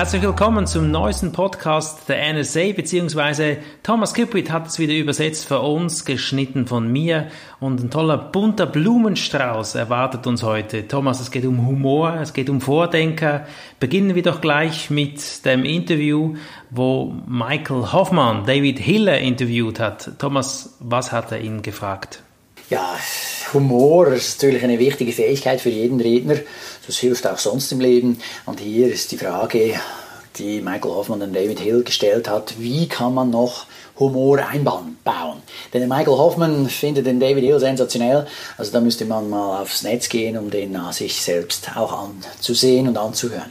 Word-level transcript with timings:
Herzlich 0.00 0.22
willkommen 0.22 0.66
zum 0.66 0.90
neuesten 0.90 1.30
Podcast 1.30 2.08
der 2.08 2.32
NSA, 2.32 2.72
beziehungsweise 2.72 3.58
Thomas 3.82 4.14
Kipwit 4.14 4.50
hat 4.50 4.66
es 4.66 4.78
wieder 4.78 4.94
übersetzt 4.94 5.46
für 5.46 5.60
uns, 5.60 6.06
geschnitten 6.06 6.66
von 6.66 6.90
mir 6.90 7.26
und 7.60 7.82
ein 7.82 7.90
toller 7.90 8.16
bunter 8.16 8.64
Blumenstrauß 8.64 9.74
erwartet 9.74 10.26
uns 10.26 10.42
heute. 10.42 10.88
Thomas, 10.88 11.20
es 11.20 11.30
geht 11.30 11.44
um 11.44 11.66
Humor, 11.66 12.14
es 12.14 12.32
geht 12.32 12.48
um 12.48 12.62
Vordenker. 12.62 13.46
Beginnen 13.78 14.14
wir 14.14 14.22
doch 14.22 14.40
gleich 14.40 14.88
mit 14.88 15.44
dem 15.44 15.66
Interview, 15.66 16.34
wo 16.70 17.14
Michael 17.26 17.92
Hoffmann 17.92 18.46
David 18.46 18.78
Hiller 18.78 19.18
interviewt 19.18 19.80
hat. 19.80 20.18
Thomas, 20.18 20.78
was 20.80 21.12
hat 21.12 21.30
er 21.30 21.42
ihn 21.42 21.60
gefragt? 21.60 22.22
Ja, 22.70 22.96
Humor 23.52 24.06
ist 24.12 24.40
natürlich 24.40 24.62
eine 24.62 24.78
wichtige 24.78 25.12
Fähigkeit 25.12 25.60
für 25.60 25.70
jeden 25.70 26.00
Redner. 26.00 26.36
Das 26.86 26.98
hilft 26.98 27.26
auch 27.26 27.38
sonst 27.38 27.72
im 27.72 27.80
Leben. 27.80 28.20
Und 28.46 28.60
hier 28.60 28.86
ist 28.86 29.10
die 29.10 29.18
Frage, 29.18 29.74
die 30.36 30.60
Michael 30.60 30.92
Hoffman 30.92 31.20
und 31.22 31.34
David 31.34 31.58
Hill 31.58 31.82
gestellt 31.82 32.28
hat, 32.28 32.54
wie 32.60 32.86
kann 32.86 33.12
man 33.12 33.30
noch 33.30 33.66
Humor 33.98 34.38
einbauen. 34.38 34.96
Denn 35.74 35.88
Michael 35.88 36.16
Hoffman 36.16 36.68
findet 36.68 37.06
den 37.06 37.18
David 37.18 37.42
Hill 37.42 37.58
sensationell. 37.58 38.28
Also 38.56 38.70
da 38.70 38.80
müsste 38.80 39.04
man 39.04 39.28
mal 39.28 39.62
aufs 39.62 39.82
Netz 39.82 40.08
gehen, 40.08 40.38
um 40.38 40.48
den 40.48 40.78
sich 40.92 41.20
selbst 41.20 41.76
auch 41.76 41.92
anzusehen 41.92 42.86
und 42.86 42.96
anzuhören. 42.96 43.50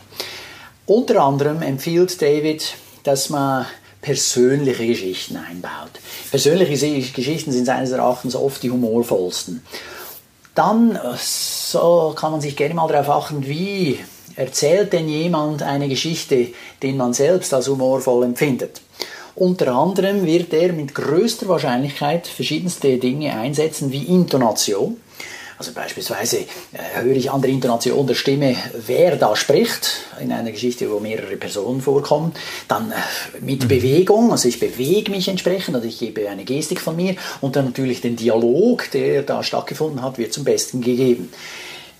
Unter 0.85 1.21
anderem 1.21 1.61
empfiehlt 1.61 2.21
David, 2.21 2.73
dass 3.03 3.29
man 3.29 3.65
persönliche 4.01 4.87
Geschichten 4.87 5.37
einbaut. 5.37 5.91
Persönliche 6.29 7.11
Geschichten 7.11 7.51
sind 7.51 7.65
seines 7.65 7.91
Erachtens 7.91 8.35
oft 8.35 8.63
die 8.63 8.71
humorvollsten. 8.71 9.63
Dann 10.55 10.95
äh, 10.95 11.15
so 11.17 12.13
kann 12.15 12.31
man 12.31 12.41
sich 12.41 12.55
gerne 12.55 12.73
mal 12.73 12.87
darauf 12.87 13.09
achten, 13.09 13.47
wie 13.47 13.99
erzählt 14.35 14.93
denn 14.93 15.07
jemand 15.07 15.63
eine 15.63 15.89
Geschichte, 15.89 16.47
den 16.81 16.97
man 16.97 17.13
selbst 17.13 17.53
als 17.53 17.67
humorvoll 17.67 18.23
empfindet. 18.23 18.81
Unter 19.35 19.73
anderem 19.73 20.25
wird 20.25 20.53
er 20.53 20.73
mit 20.73 20.95
größter 20.95 21.47
Wahrscheinlichkeit 21.47 22.27
verschiedenste 22.27 22.97
Dinge 22.97 23.37
einsetzen, 23.37 23.91
wie 23.91 24.03
Intonation. 24.03 24.97
Also 25.59 25.73
beispielsweise 25.73 26.37
äh, 26.37 27.03
höre 27.03 27.17
ich 27.17 27.29
an 27.29 27.41
der 27.41 27.51
Intonation 27.51 28.07
der 28.07 28.15
Stimme, 28.15 28.55
wer 28.87 29.17
da 29.17 29.35
spricht, 29.35 29.89
in 30.21 30.31
einer 30.31 30.53
Geschichte, 30.53 30.89
wo 30.89 31.01
mehrere 31.01 31.35
Personen 31.35 31.81
vorkommen. 31.81 32.31
Dann 32.69 32.91
äh, 32.91 32.95
mit 33.41 33.63
mhm. 33.63 33.67
Bewegung, 33.67 34.31
also 34.31 34.47
ich 34.47 34.61
bewege 34.61 35.11
mich 35.11 35.27
entsprechend, 35.27 35.75
also 35.75 35.85
ich 35.85 35.99
gebe 35.99 36.29
eine 36.29 36.45
Gestik 36.45 36.79
von 36.79 36.95
mir. 36.95 37.15
Und 37.41 37.57
dann 37.57 37.65
natürlich 37.65 37.99
den 37.99 38.15
Dialog, 38.15 38.89
der 38.91 39.23
da 39.23 39.43
stattgefunden 39.43 40.01
hat, 40.01 40.17
wird 40.17 40.31
zum 40.31 40.45
Besten 40.45 40.79
gegeben. 40.79 41.29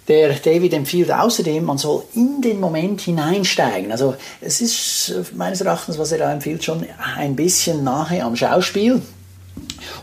Der 0.08 0.30
David 0.36 0.74
empfiehlt 0.74 1.12
außerdem, 1.12 1.66
man 1.66 1.78
soll 1.78 2.04
in 2.16 2.42
den 2.42 2.62
Moment 2.62 3.02
hineinsteigen. 3.02 3.92
Also 3.92 4.16
es 4.40 4.62
ist 4.62 5.10
äh, 5.10 5.36
meines 5.36 5.60
Erachtens, 5.60 5.98
was 5.98 6.14
er 6.14 6.20
da 6.20 6.32
empfiehlt, 6.32 6.64
schon 6.64 6.86
ein 7.18 7.36
bisschen 7.36 7.84
nahe 7.84 8.24
am 8.24 8.38
Schauspiel. 8.38 9.02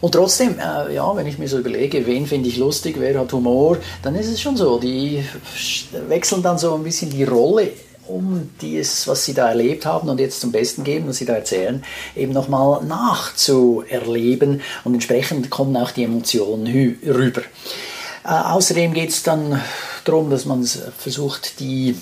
Und 0.01 0.13
trotzdem, 0.13 0.59
äh, 0.59 0.95
ja, 0.95 1.15
wenn 1.17 1.27
ich 1.27 1.39
mir 1.39 1.49
so 1.49 1.59
überlege, 1.59 2.07
wen 2.07 2.27
finde 2.27 2.49
ich 2.49 2.57
lustig, 2.57 2.97
wer 2.99 3.19
hat 3.19 3.33
Humor, 3.33 3.79
dann 4.03 4.15
ist 4.15 4.29
es 4.29 4.41
schon 4.41 4.57
so, 4.57 4.79
die 4.79 5.25
wechseln 6.09 6.43
dann 6.43 6.59
so 6.59 6.75
ein 6.75 6.83
bisschen 6.83 7.11
die 7.11 7.25
Rolle 7.25 7.71
um 8.09 8.51
dies, 8.61 9.09
was 9.09 9.25
sie 9.25 9.35
da 9.35 9.49
erlebt 9.49 9.85
haben 9.85 10.09
und 10.09 10.21
jetzt 10.21 10.41
zum 10.41 10.53
Besten 10.53 10.85
geben, 10.85 11.09
was 11.09 11.17
sie 11.17 11.25
da 11.25 11.35
erzählen, 11.35 11.83
eben 12.15 12.33
nochmal 12.33 12.85
nachzuerleben 12.85 14.61
und 14.85 14.95
entsprechend 14.95 15.51
kommen 15.51 15.77
auch 15.77 15.91
die 15.91 16.05
Emotionen 16.05 16.99
rüber. 17.05 17.43
Äh, 18.25 18.29
außerdem 18.29 18.93
geht 18.93 19.11
es 19.11 19.23
dann 19.23 19.61
darum, 20.05 20.31
dass 20.31 20.45
man 20.45 20.65
versucht, 20.65 21.61
die 21.61 21.97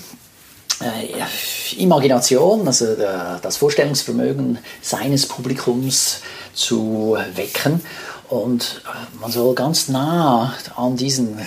Imagination, 1.77 2.67
also 2.67 2.95
der, 2.95 3.39
das 3.41 3.57
Vorstellungsvermögen 3.57 4.59
seines 4.81 5.27
Publikums 5.27 6.21
zu 6.53 7.17
wecken. 7.35 7.81
Und 8.27 8.81
äh, 8.85 9.19
man 9.19 9.31
soll 9.31 9.53
ganz 9.53 9.87
nah 9.87 10.55
an 10.75 10.97
diesen 10.97 11.37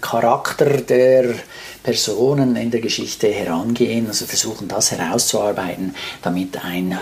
Charakter 0.00 0.66
der 0.66 1.34
Personen 1.82 2.54
in 2.56 2.70
der 2.70 2.80
Geschichte 2.80 3.28
herangehen, 3.28 4.06
also 4.06 4.24
versuchen 4.24 4.68
das 4.68 4.92
herauszuarbeiten, 4.92 5.94
damit 6.22 6.64
ein, 6.64 6.96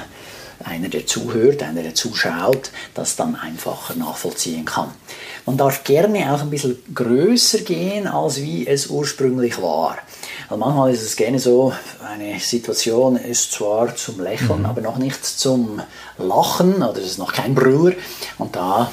einer, 0.64 0.88
der 0.88 1.06
zuhört, 1.06 1.62
einer, 1.62 1.82
der 1.82 1.94
zuschaut, 1.94 2.70
das 2.94 3.16
dann 3.16 3.36
einfacher 3.36 3.94
nachvollziehen 3.94 4.64
kann. 4.64 4.90
Man 5.44 5.56
darf 5.56 5.84
gerne 5.84 6.32
auch 6.32 6.40
ein 6.40 6.50
bisschen 6.50 6.78
größer 6.94 7.58
gehen, 7.58 8.06
als 8.06 8.40
wie 8.40 8.66
es 8.66 8.88
ursprünglich 8.88 9.60
war. 9.60 9.98
Also 10.48 10.58
manchmal 10.58 10.92
ist 10.92 11.02
es 11.02 11.16
gerne 11.16 11.38
so, 11.38 11.72
eine 12.04 12.38
Situation 12.40 13.16
ist 13.16 13.52
zwar 13.52 13.94
zum 13.96 14.20
Lächeln, 14.20 14.60
mhm. 14.60 14.66
aber 14.66 14.80
noch 14.80 14.98
nicht 14.98 15.24
zum 15.24 15.80
Lachen 16.18 16.76
oder 16.76 16.98
es 16.98 17.06
ist 17.12 17.18
noch 17.18 17.32
kein 17.32 17.54
Brüller. 17.54 17.94
Und 18.38 18.54
da, 18.56 18.92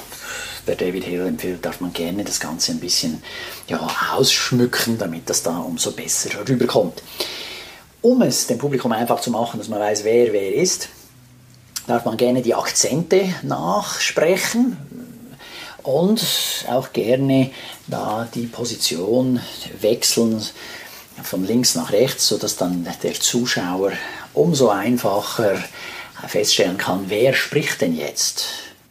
der 0.66 0.76
David 0.76 1.04
Hill 1.04 1.26
empfiehlt, 1.26 1.64
darf 1.64 1.80
man 1.80 1.92
gerne 1.92 2.24
das 2.24 2.40
Ganze 2.40 2.72
ein 2.72 2.80
bisschen 2.80 3.22
ja, 3.68 3.88
ausschmücken, 4.14 4.98
damit 4.98 5.30
das 5.30 5.42
da 5.42 5.58
umso 5.58 5.92
besser 5.92 6.30
rüberkommt. 6.48 7.02
Um 8.02 8.20
es 8.22 8.46
dem 8.46 8.58
Publikum 8.58 8.92
einfach 8.92 9.20
zu 9.20 9.30
machen, 9.30 9.58
dass 9.58 9.68
man 9.68 9.80
weiß, 9.80 10.04
wer 10.04 10.32
wer 10.32 10.54
ist, 10.54 10.88
darf 11.86 12.04
man 12.04 12.16
gerne 12.16 12.42
die 12.42 12.54
Akzente 12.54 13.34
nachsprechen 13.42 14.76
und 15.82 16.24
auch 16.70 16.92
gerne 16.92 17.50
da 17.86 18.26
die 18.34 18.46
Position 18.46 19.40
wechseln 19.80 20.42
von 21.22 21.46
links 21.46 21.74
nach 21.74 21.92
rechts, 21.92 22.26
sodass 22.28 22.56
dann 22.56 22.88
der 23.02 23.14
Zuschauer 23.14 23.92
umso 24.32 24.68
einfacher 24.68 25.62
feststellen 26.26 26.78
kann, 26.78 27.04
wer 27.08 27.34
spricht 27.34 27.80
denn 27.82 27.94
jetzt. 27.96 28.46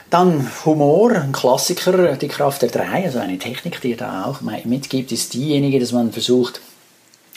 Dann 0.09 0.49
Humor, 0.63 1.11
ein 1.11 1.31
Klassiker, 1.31 2.15
die 2.15 2.27
Kraft 2.27 2.61
der 2.61 2.69
drei, 2.69 3.05
also 3.05 3.17
eine 3.17 3.39
Technik, 3.39 3.81
die 3.81 3.95
da 3.95 4.25
auch 4.25 4.41
mitgibt, 4.41 5.11
ist 5.11 5.33
diejenige, 5.33 5.79
dass 5.79 5.91
man 5.91 6.11
versucht, 6.11 6.61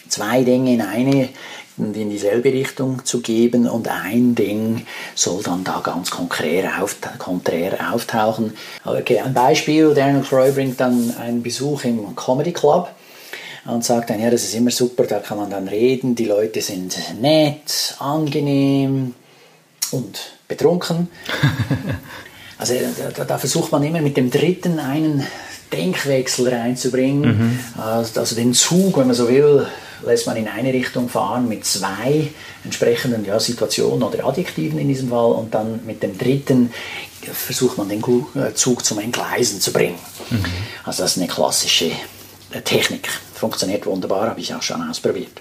zwei 0.08 0.44
Dinge 0.44 0.74
in 0.74 0.82
eine 0.82 1.30
und 1.78 1.96
in 1.96 2.10
dieselbe 2.10 2.52
Richtung 2.52 3.04
zu 3.04 3.20
geben 3.20 3.68
und 3.68 3.88
ein 3.88 4.34
Ding 4.34 4.86
soll 5.14 5.42
dann 5.42 5.62
da 5.62 5.80
ganz 5.82 6.10
konträr, 6.10 6.82
auf, 6.82 6.96
konträr 7.18 7.92
auftauchen. 7.92 8.54
Okay, 8.84 9.20
ein 9.20 9.34
Beispiel, 9.34 9.92
Daniel 9.94 10.22
Croy 10.22 10.52
bringt 10.52 10.80
dann 10.80 11.14
einen 11.18 11.42
Besuch 11.42 11.84
im 11.84 12.16
Comedy 12.16 12.52
Club 12.52 12.88
und 13.66 13.84
sagt 13.84 14.10
dann, 14.10 14.20
ja, 14.20 14.30
das 14.30 14.44
ist 14.44 14.54
immer 14.54 14.70
super, 14.70 15.04
da 15.04 15.18
kann 15.18 15.38
man 15.38 15.50
dann 15.50 15.68
reden, 15.68 16.14
die 16.14 16.24
Leute 16.24 16.60
sind 16.62 16.96
nett, 17.20 17.94
angenehm 17.98 19.14
und 19.90 20.18
betrunken. 20.48 21.08
also 22.58 22.74
da, 23.16 23.24
da, 23.24 23.38
versucht 23.38 23.72
man 23.72 23.82
immer 23.82 24.00
mit 24.00 24.16
dem 24.16 24.30
Dritten 24.30 24.78
einen 24.78 25.26
Denkwechsel 25.72 26.48
reinzubringen, 26.48 27.20
mhm. 27.22 27.58
also 27.80 28.36
den 28.36 28.54
Zug, 28.54 28.96
wenn 28.96 29.08
man 29.08 29.16
so 29.16 29.28
will, 29.28 29.66
lässt 30.04 30.26
man 30.26 30.36
in 30.36 30.48
eine 30.48 30.72
Richtung 30.72 31.08
fahren 31.08 31.48
mit 31.48 31.64
zwei 31.64 32.28
entsprechenden 32.64 33.24
ja, 33.24 33.38
Situationen 33.40 34.02
oder 34.02 34.24
Adjektiven 34.24 34.78
in 34.78 34.88
diesem 34.88 35.08
Fall 35.08 35.32
und 35.32 35.54
dann 35.54 35.80
mit 35.86 36.02
dem 36.02 36.16
dritten 36.16 36.72
versucht 37.32 37.78
man 37.78 37.88
den 37.88 38.02
äh, 38.34 38.54
Zug 38.54 38.84
zum 38.84 38.98
Entgleisen 38.98 39.60
zu 39.60 39.72
bringen. 39.72 39.98
Mhm. 40.30 40.44
Also 40.84 41.02
das 41.02 41.12
ist 41.12 41.18
eine 41.18 41.28
klassische 41.28 41.90
Technik. 42.64 43.08
Funktioniert 43.34 43.86
wunderbar, 43.86 44.28
habe 44.30 44.40
ich 44.40 44.54
auch 44.54 44.62
schon 44.62 44.88
ausprobiert. 44.88 45.40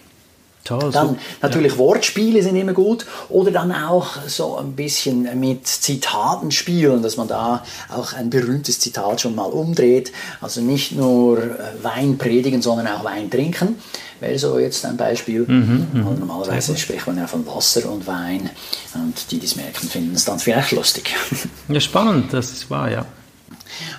Toll, 0.66 0.90
dann 0.92 1.10
so, 1.10 1.18
natürlich 1.44 1.74
ja. 1.74 1.78
Wortspiele 1.78 2.42
sind 2.42 2.56
immer 2.56 2.74
gut 2.74 3.06
oder 3.30 3.52
dann 3.52 3.72
auch 3.72 4.18
so 4.26 4.58
ein 4.58 4.72
bisschen 4.72 5.40
mit 5.40 5.68
Zitaten 5.68 6.50
spielen, 6.50 7.04
dass 7.04 7.18
man 7.18 7.28
da 7.28 7.64
auch 7.88 8.14
ein 8.14 8.32
berühmtes 8.32 8.80
Zitat 8.80 9.22
schon 9.22 9.36
mal 9.36 9.46
umdreht. 9.46 10.12
Also 10.42 10.62
nicht 10.62 10.94
nur 10.94 11.38
äh, 11.38 11.50
Wein 11.84 12.18
predigen, 12.18 12.64
sondern 12.64 12.88
auch 12.88 13.04
Wein 13.04 13.30
trinken. 13.30 13.76
Wäre 14.20 14.40
so 14.40 14.58
jetzt 14.58 14.84
ein 14.86 14.98
Beispiel. 14.98 15.42
Mhm, 15.42 15.88
mhm. 15.94 16.08
Also 16.08 16.20
normalerweise 16.20 16.76
spricht 16.78 17.06
man 17.06 17.20
ja 17.20 17.28
von 17.28 17.46
Wasser 17.46 17.88
und 17.92 18.08
Wein 18.08 18.50
und 18.96 19.32
die, 19.32 19.38
die 19.38 19.46
es 19.46 19.56
merken, 19.56 19.88
finden 19.88 20.16
es 20.16 20.26
dann 20.26 20.40
vielleicht 20.40 20.72
lustig. 20.72 21.16
Ja, 21.68 21.80
spannend, 21.80 22.34
das 22.34 22.52
ist 22.52 22.70
wahr, 22.72 22.90
ja. 22.92 23.06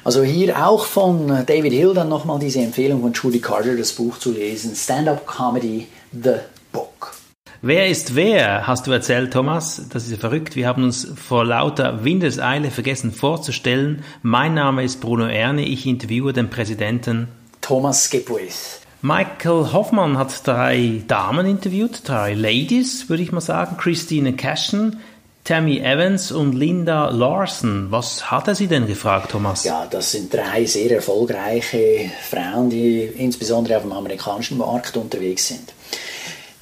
Also 0.02 0.22
hier 0.22 0.66
auch 0.66 0.84
von 0.84 1.44
David 1.46 1.72
Hill 1.72 1.94
dann 1.94 2.08
nochmal 2.08 2.38
diese 2.38 2.60
Empfehlung 2.60 3.02
von 3.02 3.12
Judy 3.12 3.40
Carter, 3.40 3.76
das 3.76 3.92
Buch 3.92 4.18
zu 4.18 4.32
lesen, 4.32 4.74
Stand-up 4.74 5.26
Comedy, 5.26 5.88
The 6.12 6.36
Book. 6.76 7.14
Wer 7.62 7.86
ist 7.88 8.14
wer, 8.14 8.66
hast 8.66 8.86
du 8.86 8.92
erzählt, 8.92 9.32
Thomas? 9.32 9.88
Das 9.90 10.04
ist 10.04 10.10
ja 10.10 10.18
verrückt. 10.18 10.56
Wir 10.56 10.68
haben 10.68 10.84
uns 10.84 11.08
vor 11.16 11.42
lauter 11.42 12.04
Windeseile 12.04 12.70
vergessen 12.70 13.12
vorzustellen. 13.12 14.04
Mein 14.20 14.52
Name 14.52 14.84
ist 14.84 15.00
Bruno 15.00 15.26
Erne. 15.26 15.64
Ich 15.64 15.86
interviewe 15.86 16.34
den 16.34 16.50
Präsidenten 16.50 17.28
Thomas 17.62 18.04
Skipwith. 18.04 18.82
Michael 19.00 19.72
Hoffmann 19.72 20.18
hat 20.18 20.46
drei 20.46 21.02
Damen 21.08 21.46
interviewt, 21.46 22.06
drei 22.06 22.34
Ladies, 22.34 23.08
würde 23.08 23.22
ich 23.22 23.32
mal 23.32 23.40
sagen. 23.40 23.78
Christine 23.78 24.34
Cashen, 24.34 25.00
Tammy 25.44 25.78
Evans 25.78 26.32
und 26.32 26.52
Linda 26.52 27.08
Larson. 27.08 27.86
Was 27.90 28.30
hat 28.30 28.48
er 28.48 28.54
sie 28.54 28.66
denn 28.66 28.86
gefragt, 28.86 29.30
Thomas? 29.30 29.64
Ja, 29.64 29.86
das 29.88 30.12
sind 30.12 30.34
drei 30.34 30.66
sehr 30.66 30.90
erfolgreiche 30.90 32.10
Frauen, 32.28 32.68
die 32.68 33.02
insbesondere 33.02 33.78
auf 33.78 33.82
dem 33.82 33.92
amerikanischen 33.92 34.58
Markt 34.58 34.96
unterwegs 34.96 35.48
sind. 35.48 35.72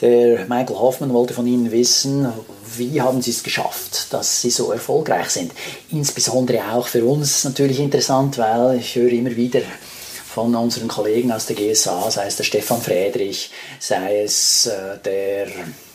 Der 0.05 0.41
Michael 0.41 0.77
Hoffman 0.77 1.15
wollte 1.15 1.33
von 1.33 1.47
Ihnen 1.47 1.73
wissen, 1.73 2.29
wie 2.77 3.01
haben 3.01 3.23
Sie 3.23 3.31
es 3.31 3.43
geschafft, 3.43 4.13
dass 4.13 4.43
Sie 4.43 4.51
so 4.51 4.71
erfolgreich 4.71 5.31
sind? 5.31 5.53
Insbesondere 5.91 6.75
auch 6.75 6.89
für 6.89 7.07
uns 7.07 7.43
natürlich 7.45 7.81
interessant, 7.81 8.37
weil 8.37 8.77
ich 8.81 8.97
höre 8.97 9.13
immer 9.13 9.35
wieder 9.35 9.63
von 10.35 10.53
unseren 10.57 10.89
Kollegen 10.89 11.31
aus 11.31 11.47
der 11.47 11.55
GSA, 11.55 12.11
sei 12.11 12.27
es 12.27 12.35
der 12.35 12.43
Stefan 12.43 12.83
Friedrich, 12.83 13.53
sei 13.79 14.23
es 14.23 14.67
äh, 14.67 14.99
der 15.05 15.47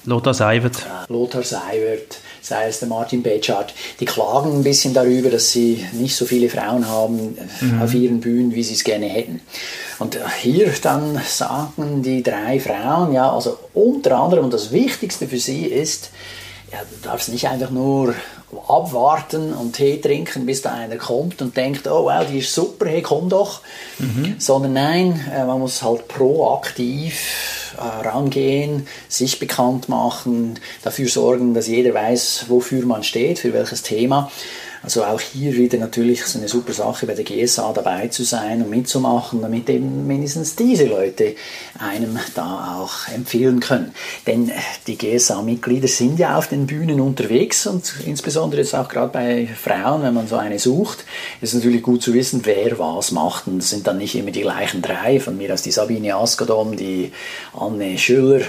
Lothar 0.05 0.33
Seiwert. 0.33 0.77
Äh, 0.77 1.11
Lothar 1.11 1.43
Seiwert, 1.43 2.19
sei 2.41 2.69
es 2.69 2.79
der 2.79 2.87
Martin 2.87 3.21
Betschart, 3.21 3.73
die 3.99 4.05
klagen 4.05 4.59
ein 4.59 4.63
bisschen 4.63 4.93
darüber, 4.93 5.29
dass 5.29 5.51
sie 5.51 5.85
nicht 5.91 6.15
so 6.15 6.25
viele 6.25 6.49
Frauen 6.49 6.87
haben 6.87 7.37
mhm. 7.59 7.81
auf 7.81 7.93
ihren 7.93 8.21
Bühnen, 8.21 8.55
wie 8.55 8.63
sie 8.63 8.75
es 8.75 8.85
gerne 8.85 9.07
hätten. 9.07 9.41
Und 9.99 10.17
hier 10.41 10.71
dann 10.81 11.19
sagen 11.27 12.01
die 12.01 12.23
drei 12.23 12.61
Frauen, 12.61 13.11
ja, 13.11 13.29
also 13.29 13.59
unter 13.73 14.17
anderem, 14.19 14.45
und 14.45 14.53
das 14.53 14.71
Wichtigste 14.71 15.27
für 15.27 15.39
sie 15.39 15.65
ist, 15.65 16.11
ja, 16.71 16.77
du 16.79 17.09
darfst 17.09 17.27
nicht 17.27 17.49
einfach 17.49 17.71
nur 17.71 18.15
abwarten 18.67 19.53
und 19.53 19.73
Tee 19.73 20.01
trinken, 20.01 20.45
bis 20.45 20.61
da 20.61 20.73
einer 20.73 20.97
kommt 20.97 21.41
und 21.41 21.55
denkt, 21.55 21.87
oh 21.87 22.05
wow, 22.05 22.25
die 22.25 22.39
ist 22.39 22.53
super, 22.53 22.87
hey, 22.87 23.01
komm 23.01 23.29
doch. 23.29 23.61
Mhm. 23.99 24.35
Sondern 24.39 24.73
nein, 24.73 25.25
äh, 25.33 25.45
man 25.45 25.59
muss 25.59 25.83
halt 25.83 26.07
proaktiv 26.07 27.75
äh, 27.77 28.07
rangehen, 28.07 28.87
sich 29.07 29.39
bekannt 29.39 29.89
machen, 29.89 30.59
dafür 30.83 31.07
sorgen, 31.07 31.53
dass 31.53 31.67
jeder 31.67 31.93
weiß, 31.93 32.45
wofür 32.47 32.85
man 32.85 33.03
steht, 33.03 33.39
für 33.39 33.53
welches 33.53 33.83
Thema. 33.83 34.31
Also 34.81 35.03
auch 35.03 35.19
hier 35.19 35.55
wieder 35.55 35.77
natürlich 35.77 36.25
so 36.25 36.39
eine 36.39 36.47
super 36.47 36.71
Sache 36.71 37.05
bei 37.05 37.13
der 37.13 37.25
GSA 37.25 37.73
dabei 37.73 38.07
zu 38.07 38.23
sein 38.23 38.61
und 38.61 38.69
mitzumachen, 38.69 39.41
damit 39.41 39.69
eben 39.69 40.07
mindestens 40.07 40.55
diese 40.55 40.85
Leute 40.85 41.35
einem 41.77 42.17
da 42.33 42.79
auch 42.79 43.13
empfehlen 43.13 43.59
können. 43.59 43.93
Denn 44.25 44.51
die 44.87 44.97
GSA-Mitglieder 44.97 45.89
sind 45.89 46.17
ja 46.17 46.37
auf 46.37 46.47
den 46.47 46.65
Bühnen 46.65 47.01
unterwegs 47.01 47.67
und 47.67 47.93
insbesondere 48.05 48.61
jetzt 48.61 48.73
auch 48.73 48.87
gerade 48.87 49.11
bei 49.11 49.47
Frauen, 49.47 50.03
wenn 50.03 50.13
man 50.13 50.27
so 50.27 50.37
eine 50.37 50.59
sucht, 50.59 51.03
ist 51.41 51.49
es 51.49 51.55
natürlich 51.55 51.83
gut 51.83 52.01
zu 52.01 52.13
wissen, 52.13 52.41
wer 52.45 52.79
was 52.79 53.11
macht. 53.11 53.47
Und 53.47 53.57
es 53.57 53.69
sind 53.69 53.85
dann 53.85 53.97
nicht 53.97 54.15
immer 54.15 54.31
die 54.31 54.41
gleichen 54.41 54.81
drei, 54.81 55.19
von 55.19 55.37
mir 55.37 55.53
aus 55.53 55.61
die 55.61 55.71
Sabine 55.71 56.15
Askodom, 56.15 56.77
die 56.77 57.11
Anne 57.53 57.97
Schüller, 57.97 58.39
äh, 58.39 58.43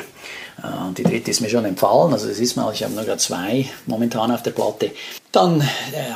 und 0.63 0.99
die 0.99 1.03
dritte 1.03 1.31
ist 1.31 1.41
mir 1.41 1.49
schon 1.49 1.65
empfallen, 1.65 2.13
also 2.13 2.29
es 2.29 2.39
ist 2.39 2.57
mal, 2.57 2.73
ich 2.73 2.83
habe 2.83 2.93
nur 2.93 3.05
gerade 3.05 3.19
zwei 3.19 3.67
momentan 3.87 4.31
auf 4.31 4.43
der 4.43 4.51
Platte. 4.51 4.91
Dann 5.33 5.61
äh, 5.61 5.65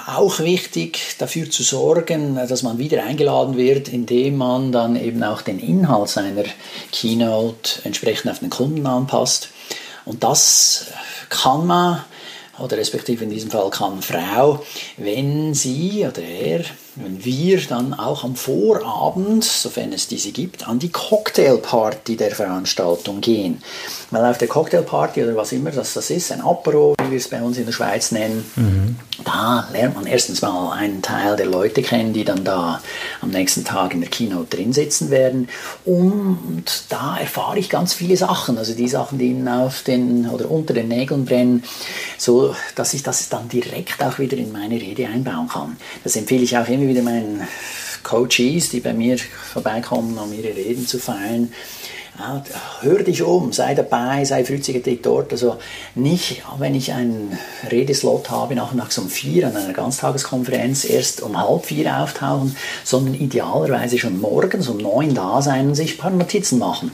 auch 0.07 0.41
wichtig, 0.41 0.99
dafür 1.19 1.51
zu 1.51 1.63
sorgen, 1.63 2.37
dass 2.37 2.63
man 2.63 2.79
wieder 2.79 3.05
eingeladen 3.05 3.57
wird, 3.57 3.89
indem 3.89 4.37
man 4.39 4.73
dann 4.73 4.97
eben 4.97 5.23
auch 5.23 5.43
den 5.43 5.59
Inhalt 5.59 6.09
seiner 6.09 6.45
Keynote 6.93 7.81
entsprechend 7.85 8.31
auf 8.31 8.41
den 8.41 8.51
Kunden 8.51 8.87
anpasst. 8.87 9.49
Und 10.05 10.25
das 10.25 10.87
kann 11.31 11.67
man, 11.67 12.05
oder 12.59 12.77
respektive 12.77 13.25
in 13.25 13.31
diesem 13.31 13.51
Fall 13.51 13.71
kann 13.71 14.03
Frau, 14.03 14.65
wenn 14.97 15.55
sie 15.55 16.07
oder 16.07 16.23
er 16.23 16.65
wenn 16.97 17.25
wir 17.25 17.61
dann 17.67 17.95
auch 17.95 18.25
am 18.25 18.37
Vorabend, 18.37 19.45
sofern 19.45 19.93
es 19.93 20.07
diese 20.07 20.31
gibt, 20.31 20.69
an 20.69 20.79
die 20.79 20.91
Cocktailparty 20.91 22.17
der 22.17 22.31
Veranstaltung 22.31 23.21
gehen. 23.21 23.63
Weil 24.11 24.25
auf 24.25 24.39
der 24.39 24.49
Cocktailparty 24.49 25.25
oder 25.25 25.35
was 25.35 25.53
immer 25.53 25.71
das, 25.71 25.95
das 25.95 26.11
ist, 26.11 26.31
ein 26.31 26.41
Apero, 26.41 26.95
wie 27.03 27.11
wir 27.11 27.19
es 27.19 27.29
bei 27.29 27.43
uns 27.43 27.59
in 27.59 27.67
der 27.67 27.73
Schweiz 27.73 28.13
nennen, 28.13 28.45
mhm. 28.55 28.97
da 29.25 29.69
lernt 29.73 29.97
man 29.97 30.07
erstens 30.07 30.41
mal 30.43 30.73
einen 30.73 31.03
Teil 31.03 31.37
der 31.37 31.47
Leute 31.47 31.83
kennen, 31.83 32.13
die 32.13 32.25
dann 32.25 32.45
da 32.45 32.81
am 33.21 33.31
nächsten 33.31 33.65
Tag 33.65 33.95
in 33.95 34.01
der 34.01 34.11
Keynote 34.11 34.57
drin 34.57 34.73
sitzen 34.73 35.11
werden. 35.11 35.49
Und 35.85 36.85
da 36.91 37.19
erfahre 37.19 37.59
ich 37.59 37.71
ganz 37.71 37.93
viele 37.93 38.17
Sachen, 38.17 38.57
also 38.57 38.75
die 38.75 38.89
Sachen, 38.89 39.19
die 39.19 39.31
ihnen 39.31 39.49
auf 39.49 39.83
den 39.83 40.29
oder 40.29 40.51
unter 40.51 40.75
den 40.75 40.89
Nägeln 40.89 41.25
brennen, 41.25 41.65
so 42.19 42.55
dass 42.77 42.95
ich 42.95 43.03
das 43.03 43.29
dann 43.29 43.49
direkt 43.49 44.03
auch 44.03 44.19
wieder 44.19 44.37
in 44.37 44.53
meine 44.53 44.77
Rede 44.77 45.09
einbauen 45.09 45.49
kann. 45.49 45.77
Das 46.05 46.15
empfehle 46.15 46.43
ich 46.43 46.57
auch 46.57 46.69
immer 46.69 46.84
immer 46.85 46.91
wieder 46.95 47.03
meinen 47.03 47.47
Coaches, 48.03 48.69
die 48.71 48.81
bei 48.81 48.93
mir 48.93 49.17
vorbeikommen, 49.19 50.19
um 50.19 50.33
ihre 50.33 50.55
Reden 50.55 50.87
zu 50.87 50.99
feilen. 50.99 51.53
Ja, 52.19 52.45
hör 52.83 53.03
dich 53.03 53.23
um, 53.23 53.53
sei 53.53 53.75
dabei, 53.75 54.25
sei 54.25 54.45
frühzeitig 54.45 55.01
dort. 55.03 55.33
Also 55.33 55.57
nicht, 55.97 56.43
wenn 56.59 56.75
ich 56.75 56.93
einen 56.93 57.37
Redeslot 57.69 58.31
habe, 58.31 58.55
nachmittags 58.55 58.99
um 58.99 59.09
vier 59.09 59.49
an 59.49 59.57
einer 59.57 59.73
Ganztageskonferenz, 59.73 60.85
erst 60.85 61.23
um 61.23 61.37
halb 61.37 61.65
vier 61.65 61.99
auftauchen, 61.99 62.55
sondern 62.85 63.15
idealerweise 63.15 63.99
schon 63.99 64.21
morgens 64.21 64.69
um 64.69 64.77
neun 64.77 65.15
da 65.15 65.43
sein 65.43 65.69
und 65.69 65.75
sich 65.75 65.95
ein 65.95 65.99
paar 65.99 66.11
Notizen 66.11 66.59
machen. 66.59 66.93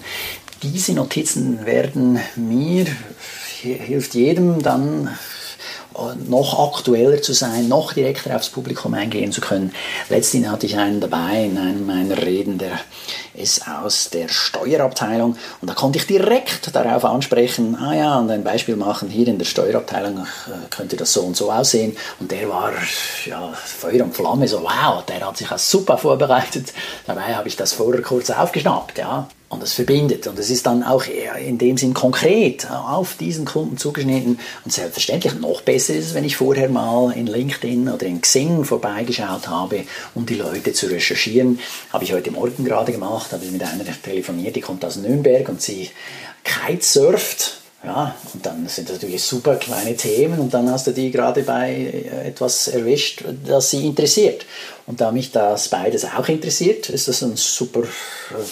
Diese 0.62 0.92
Notizen 0.92 1.66
werden 1.66 2.18
mir, 2.36 2.86
hilft 3.60 4.14
jedem 4.14 4.62
dann 4.62 5.10
noch 6.28 6.74
aktueller 6.74 7.20
zu 7.20 7.32
sein, 7.32 7.68
noch 7.68 7.92
direkter 7.92 8.34
aufs 8.36 8.48
Publikum 8.48 8.94
eingehen 8.94 9.32
zu 9.32 9.40
können. 9.40 9.72
Letztens 10.08 10.48
hatte 10.48 10.66
ich 10.66 10.76
einen 10.76 11.00
dabei 11.00 11.44
in 11.44 11.58
einem 11.58 11.86
meiner 11.86 12.16
Reden, 12.18 12.58
der 12.58 12.78
ist 13.34 13.66
aus 13.66 14.10
der 14.10 14.28
Steuerabteilung. 14.28 15.36
Und 15.60 15.70
da 15.70 15.74
konnte 15.74 15.98
ich 15.98 16.06
direkt 16.06 16.74
darauf 16.74 17.04
ansprechen, 17.04 17.76
ah 17.76 17.94
ja, 17.94 18.18
und 18.18 18.30
ein 18.30 18.44
Beispiel 18.44 18.76
machen, 18.76 19.08
hier 19.08 19.28
in 19.28 19.38
der 19.38 19.46
Steuerabteilung 19.46 20.18
äh, 20.18 20.68
könnte 20.70 20.96
das 20.96 21.12
so 21.12 21.22
und 21.22 21.36
so 21.36 21.50
aussehen. 21.50 21.96
Und 22.18 22.30
der 22.30 22.48
war 22.48 22.72
ja, 23.26 23.52
Feuer 23.52 24.04
und 24.04 24.14
Flamme, 24.14 24.48
so 24.48 24.62
wow, 24.62 25.04
der 25.04 25.26
hat 25.26 25.36
sich 25.36 25.50
auch 25.50 25.58
super 25.58 25.98
vorbereitet, 25.98 26.72
dabei 27.06 27.34
habe 27.34 27.48
ich 27.48 27.56
das 27.56 27.72
vorher 27.72 28.02
kurz 28.02 28.30
aufgeschnappt, 28.30 28.98
ja, 28.98 29.28
und 29.50 29.62
das 29.62 29.72
verbindet. 29.72 30.26
Und 30.28 30.38
es 30.38 30.48
ist 30.48 30.64
dann 30.64 30.82
auch 30.82 31.04
in 31.06 31.58
dem 31.58 31.76
Sinn 31.76 31.92
konkret 31.92 32.70
auf 32.70 33.16
diesen 33.16 33.44
Kunden 33.44 33.76
zugeschnitten. 33.76 34.38
Und 34.64 34.72
selbstverständlich 34.72 35.34
noch 35.34 35.60
besser 35.60 35.94
ist 35.94 36.06
es, 36.06 36.14
wenn 36.14 36.24
ich 36.24 36.36
vorher 36.36 36.68
mal 36.68 37.12
in 37.12 37.26
LinkedIn 37.26 37.88
oder 37.88 38.06
in 38.06 38.20
Xing 38.20 38.64
vorbeigeschaut 38.64 39.48
habe, 39.48 39.84
um 40.14 40.24
die 40.24 40.36
Leute 40.36 40.72
zu 40.72 40.86
recherchieren. 40.86 41.58
Habe 41.92 42.04
ich 42.04 42.12
heute 42.12 42.30
Morgen 42.30 42.64
gerade 42.64 42.92
gemacht, 42.92 43.32
habe 43.32 43.44
ich 43.44 43.50
mit 43.50 43.62
einer 43.62 43.84
telefoniert, 44.02 44.54
die 44.54 44.60
kommt 44.60 44.84
aus 44.84 44.96
Nürnberg 44.96 45.48
und 45.48 45.60
sie 45.60 45.90
kitesurft 46.44 47.59
ja, 47.82 48.14
und 48.34 48.44
dann 48.44 48.68
sind 48.68 48.90
das 48.90 48.96
natürlich 48.96 49.22
super 49.22 49.56
kleine 49.56 49.96
Themen 49.96 50.38
und 50.38 50.52
dann 50.52 50.70
hast 50.70 50.86
du 50.86 50.92
die 50.92 51.10
gerade 51.10 51.42
bei 51.42 51.70
äh, 51.72 52.28
etwas 52.28 52.68
erwischt, 52.68 53.24
das 53.46 53.70
sie 53.70 53.86
interessiert. 53.86 54.44
Und 54.86 55.00
da 55.00 55.10
mich 55.10 55.32
das 55.32 55.68
beides 55.68 56.04
auch 56.04 56.28
interessiert, 56.28 56.90
ist 56.90 57.08
das 57.08 57.22
ein 57.22 57.36
super 57.36 57.84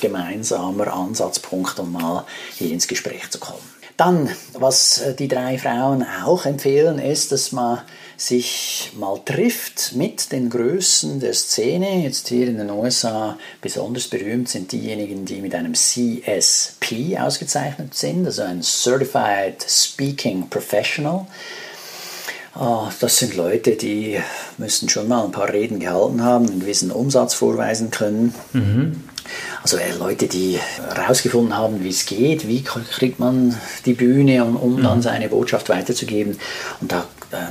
gemeinsamer 0.01 0.93
Ansatzpunkt, 0.93 1.79
um 1.79 1.93
mal 1.93 2.25
hier 2.57 2.73
ins 2.73 2.89
Gespräch 2.89 3.29
zu 3.31 3.39
kommen. 3.39 3.61
Dann, 3.99 4.31
was 4.55 4.99
äh, 5.03 5.15
die 5.15 5.29
drei 5.29 5.59
Frauen 5.59 6.07
auch 6.25 6.47
empfehlen, 6.47 6.99
ist, 6.99 7.31
dass 7.31 7.53
man 7.53 7.83
sich 8.19 8.91
mal 8.99 9.21
trifft 9.25 9.95
mit 9.95 10.33
den 10.33 10.51
Größen 10.51 11.21
der 11.21 11.33
Szene. 11.35 12.03
Jetzt 12.03 12.29
hier 12.29 12.49
in 12.49 12.59
den 12.59 12.71
USA 12.71 13.39
besonders 13.63 14.09
berühmt 14.09 14.49
sind 14.49 14.73
diejenigen, 14.73 15.25
die 15.25 15.41
mit 15.41 15.55
einem 15.55 15.75
CSP 15.75 17.17
ausgezeichnet 17.19 17.95
sind, 17.95 18.27
also 18.27 18.43
ein 18.43 18.61
Certified 18.63 19.65
Speaking 19.69 20.51
Professional. 20.51 21.27
Ah, 22.55 22.91
das 22.99 23.19
sind 23.19 23.37
Leute, 23.37 23.77
die 23.77 24.19
müssen 24.57 24.89
schon 24.89 25.07
mal 25.07 25.25
ein 25.25 25.31
paar 25.31 25.53
Reden 25.53 25.79
gehalten 25.79 26.25
haben, 26.25 26.49
einen 26.49 26.61
gewissen 26.61 26.91
Umsatz 26.91 27.35
vorweisen 27.35 27.93
können. 27.93 28.35
Mhm. 28.53 29.05
Also 29.63 29.77
äh, 29.77 29.93
Leute, 29.93 30.27
die 30.27 30.59
herausgefunden 30.93 31.57
haben, 31.57 31.85
wie 31.85 31.91
es 31.91 32.05
geht, 32.07 32.49
wie 32.49 32.63
kriegt 32.65 33.21
man 33.21 33.55
die 33.87 33.93
Bühne, 33.93 34.45
um, 34.45 34.57
um 34.57 34.77
mhm. 34.77 34.83
dann 34.83 35.03
seine 35.03 35.29
Botschaft 35.29 35.69
weiterzugeben. 35.69 36.37
Und 36.81 36.91
da 36.91 37.07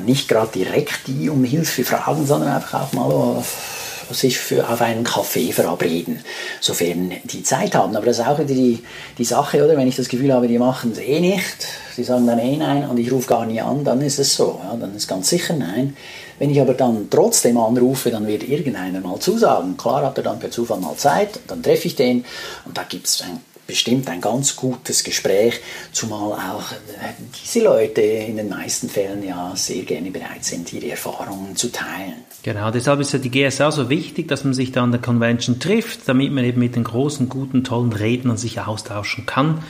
nicht 0.05 0.27
gerade 0.27 0.51
direkt 0.53 1.07
die 1.07 1.29
um 1.29 1.43
Hilfe 1.43 1.83
fragen, 1.83 2.25
sondern 2.25 2.49
einfach 2.49 2.81
auch 2.81 2.93
mal 2.93 3.11
auf, 3.11 4.07
sich 4.11 4.39
für, 4.39 4.67
auf 4.69 4.81
einen 4.81 5.03
Kaffee 5.03 5.51
verabreden, 5.51 6.23
sofern 6.61 7.11
die 7.25 7.43
Zeit 7.43 7.75
haben. 7.75 7.95
Aber 7.95 8.05
das 8.05 8.19
ist 8.19 8.25
auch 8.25 8.39
wieder 8.39 8.53
die, 8.53 8.83
die 9.17 9.25
Sache, 9.25 9.63
oder? 9.63 9.75
Wenn 9.75 9.87
ich 9.87 9.97
das 9.97 10.07
Gefühl 10.07 10.33
habe, 10.33 10.47
die 10.47 10.57
machen 10.57 10.91
es 10.93 10.99
eh 10.99 11.19
nicht, 11.19 11.67
die 11.97 12.03
sagen 12.03 12.25
dann 12.25 12.39
eh 12.39 12.55
nein 12.55 12.89
und 12.89 12.97
ich 12.97 13.11
rufe 13.11 13.27
gar 13.27 13.45
nie 13.45 13.59
an, 13.59 13.83
dann 13.83 14.01
ist 14.01 14.19
es 14.19 14.35
so. 14.35 14.59
Ja, 14.63 14.77
dann 14.77 14.95
ist 14.95 15.07
ganz 15.07 15.29
sicher 15.29 15.55
nein. 15.55 15.95
Wenn 16.39 16.51
ich 16.51 16.61
aber 16.61 16.73
dann 16.73 17.09
trotzdem 17.09 17.57
anrufe, 17.57 18.11
dann 18.11 18.27
wird 18.27 18.47
irgendeiner 18.47 19.01
mal 19.01 19.19
zusagen. 19.19 19.75
Klar 19.75 20.05
hat 20.05 20.17
er 20.17 20.23
dann 20.23 20.39
per 20.39 20.51
Zufall 20.51 20.79
mal 20.79 20.95
Zeit, 20.95 21.39
dann 21.47 21.61
treffe 21.61 21.87
ich 21.87 21.95
den 21.95 22.25
und 22.65 22.77
da 22.77 22.83
gibt 22.83 23.07
es 23.07 23.21
ein 23.21 23.41
bestimmt 23.67 24.09
ein 24.09 24.21
ganz 24.21 24.55
gutes 24.55 25.03
Gespräch, 25.03 25.59
zumal 25.91 26.33
auch 26.33 26.71
äh, 26.71 27.13
diese 27.43 27.65
Leute 27.65 28.01
in 28.01 28.37
den 28.37 28.49
meisten 28.49 28.89
Fällen 28.89 29.23
ja 29.27 29.51
sehr 29.55 29.83
gerne 29.83 30.09
bereit 30.09 30.43
sind, 30.43 30.71
ihre 30.73 30.91
Erfahrungen 30.91 31.55
zu 31.55 31.71
teilen. 31.71 32.15
Genau, 32.43 32.71
deshalb 32.71 33.01
ist 33.01 33.11
ja 33.11 33.19
die 33.19 33.29
GSA 33.29 33.71
so 33.71 33.89
wichtig, 33.89 34.27
dass 34.29 34.45
man 34.45 34.53
sich 34.53 34.71
da 34.71 34.83
an 34.83 34.91
der 34.91 35.01
Convention 35.01 35.59
trifft, 35.59 36.07
damit 36.07 36.31
man 36.31 36.45
eben 36.45 36.59
mit 36.59 36.75
den 36.75 36.85
großen, 36.85 37.27
guten, 37.27 37.63
tollen 37.63 37.91
Rednern 37.91 38.37
sich 38.37 38.61
austauschen 38.61 39.25
kann. 39.25 39.63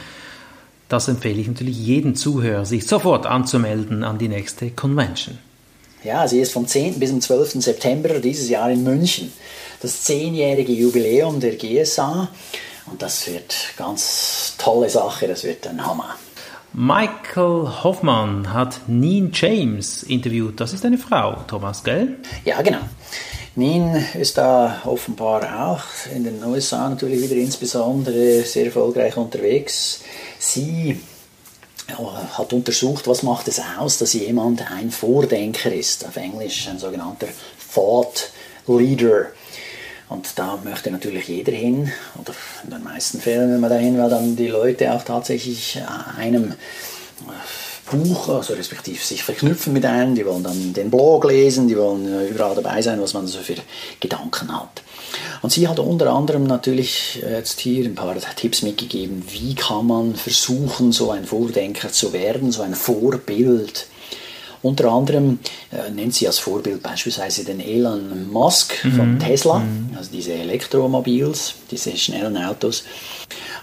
Das 0.89 1.08
empfehle 1.08 1.42
ich 1.42 1.48
natürlich 1.48 1.77
jedem 1.77 2.16
Zuhörer, 2.16 2.66
sich 2.66 2.88
sofort 2.88 3.25
anzumelden 3.25 4.04
an 4.04 4.18
die 4.18 4.30
nächste 4.30 4.70
Convention. 4.70 5.38
Ja, 6.04 6.27
sie 6.27 6.39
ist 6.39 6.54
vom 6.54 6.68
10. 6.68 7.00
bis 7.00 7.10
zum 7.10 7.20
12. 7.20 7.63
September 7.63 8.20
dieses 8.20 8.50
Jahr 8.50 8.72
in 8.72 8.84
München. 8.84 9.34
Das 9.82 10.04
zehnjährige 10.04 10.72
Jubiläum 10.72 11.39
der 11.39 11.56
GSA. 11.56 12.30
Und 12.89 13.01
das 13.01 13.27
wird 13.27 13.56
ganz 13.77 14.56
tolle 14.58 14.89
Sache, 14.89 15.27
das 15.27 15.44
wird 15.44 15.67
ein 15.67 15.86
Hammer. 15.86 16.15
Michael 16.74 17.84
Hoffmann 17.84 18.53
hat 18.53 18.82
Neen 18.88 19.32
James 19.34 20.03
interviewt. 20.03 20.60
Das 20.60 20.74
ist 20.74 20.86
eine 20.86 20.98
Frau, 20.98 21.38
Thomas, 21.48 21.84
gell? 21.84 22.17
Ja, 22.46 22.62
genau. 22.62 22.82
Neen 23.56 24.06
ist 24.13 24.38
da 24.38 24.82
offenbar 24.86 25.72
auch 25.72 25.82
in 26.13 26.24
den 26.24 26.44
USA 26.44 26.88
natürlich 26.89 27.24
wieder 27.24 27.41
insbesondere 27.41 28.44
sehr 28.44 28.65
erfolgreich 28.65 29.17
unterwegs. 29.17 30.01
Sie 30.38 31.00
hat 32.38 32.53
untersucht, 32.53 33.08
was 33.08 33.24
macht 33.24 33.48
es 33.48 33.60
aus, 33.79 33.98
dass 33.98 34.13
jemand 34.13 34.70
ein 34.72 34.91
Vordenker 34.91 35.72
ist. 35.72 36.06
Auf 36.06 36.17
Englisch 36.17 36.67
ein 36.67 36.77
sogenannter 36.77 37.27
Thought 37.74 38.32
Leader. 38.67 39.27
Und 40.10 40.28
da 40.38 40.58
möchte 40.64 40.90
natürlich 40.90 41.28
jeder 41.28 41.52
hin, 41.52 41.92
oder 42.20 42.34
in 42.64 42.70
den 42.70 42.84
meisten 42.84 43.20
Fällen, 43.20 43.52
wenn 43.52 43.60
man 43.60 43.70
da 43.70 43.76
hin 43.76 43.98
will, 43.98 44.10
dann 44.10 44.36
die 44.36 44.48
Leute 44.48 44.94
auch 44.94 45.04
tatsächlich 45.04 45.80
einem 46.18 46.54
Buch, 47.92 48.30
also 48.30 48.54
respektive 48.54 49.04
sich 49.04 49.24
verknüpfen 49.24 49.74
mit 49.74 49.86
einem, 49.86 50.16
die 50.16 50.26
wollen 50.26 50.44
dann 50.44 50.74
den 50.74 50.90
Blog 50.90 51.26
lesen, 51.26 51.68
die 51.68 51.78
wollen 51.78 52.28
überall 52.30 52.56
dabei 52.56 52.82
sein, 52.82 53.02
was 53.02 53.14
man 53.14 53.28
so 53.28 53.40
für 53.40 53.56
Gedanken 54.00 54.54
hat. 54.54 54.82
Und 55.42 55.52
sie 55.52 55.68
hat 55.68 55.80
unter 55.80 56.12
anderem 56.12 56.44
natürlich 56.46 57.22
jetzt 57.22 57.60
hier 57.60 57.86
ein 57.86 57.96
paar 57.96 58.16
Tipps 58.36 58.62
mitgegeben, 58.62 59.24
wie 59.30 59.56
kann 59.56 59.88
man 59.88 60.16
versuchen, 60.16 60.92
so 60.92 61.12
ein 61.12 61.26
Vordenker 61.26 61.92
zu 61.92 62.12
werden, 62.14 62.52
so 62.52 62.62
ein 62.62 62.76
Vorbild. 62.76 63.88
Unter 64.62 64.92
anderem 64.92 65.40
äh, 65.72 65.90
nennt 65.92 66.14
sie 66.14 66.28
als 66.28 66.40
Vorbild 66.40 66.82
beispielsweise 66.82 67.44
den 67.44 67.60
Elon 67.60 68.32
Musk 68.32 68.76
von 68.76 69.14
mhm. 69.14 69.20
Tesla, 69.20 69.60
mhm. 69.60 69.92
also 69.98 70.10
diese 70.12 70.34
Elektromobils, 70.34 71.56
diese 71.70 71.96
schnellen 71.96 72.38
Autos. 72.38 72.84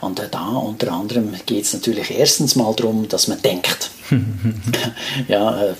Und 0.01 0.21
äh, 0.21 0.29
da 0.31 0.49
unter 0.49 0.93
anderem 0.93 1.35
geht 1.47 1.65
es 1.65 1.73
natürlich 1.73 2.11
erstens 2.11 2.57
mal 2.57 2.75
darum, 2.75 3.09
dass 3.09 3.29
man 3.29 3.41
denkt. 3.43 3.91
ja, 5.29 5.63
äh, 5.65 5.75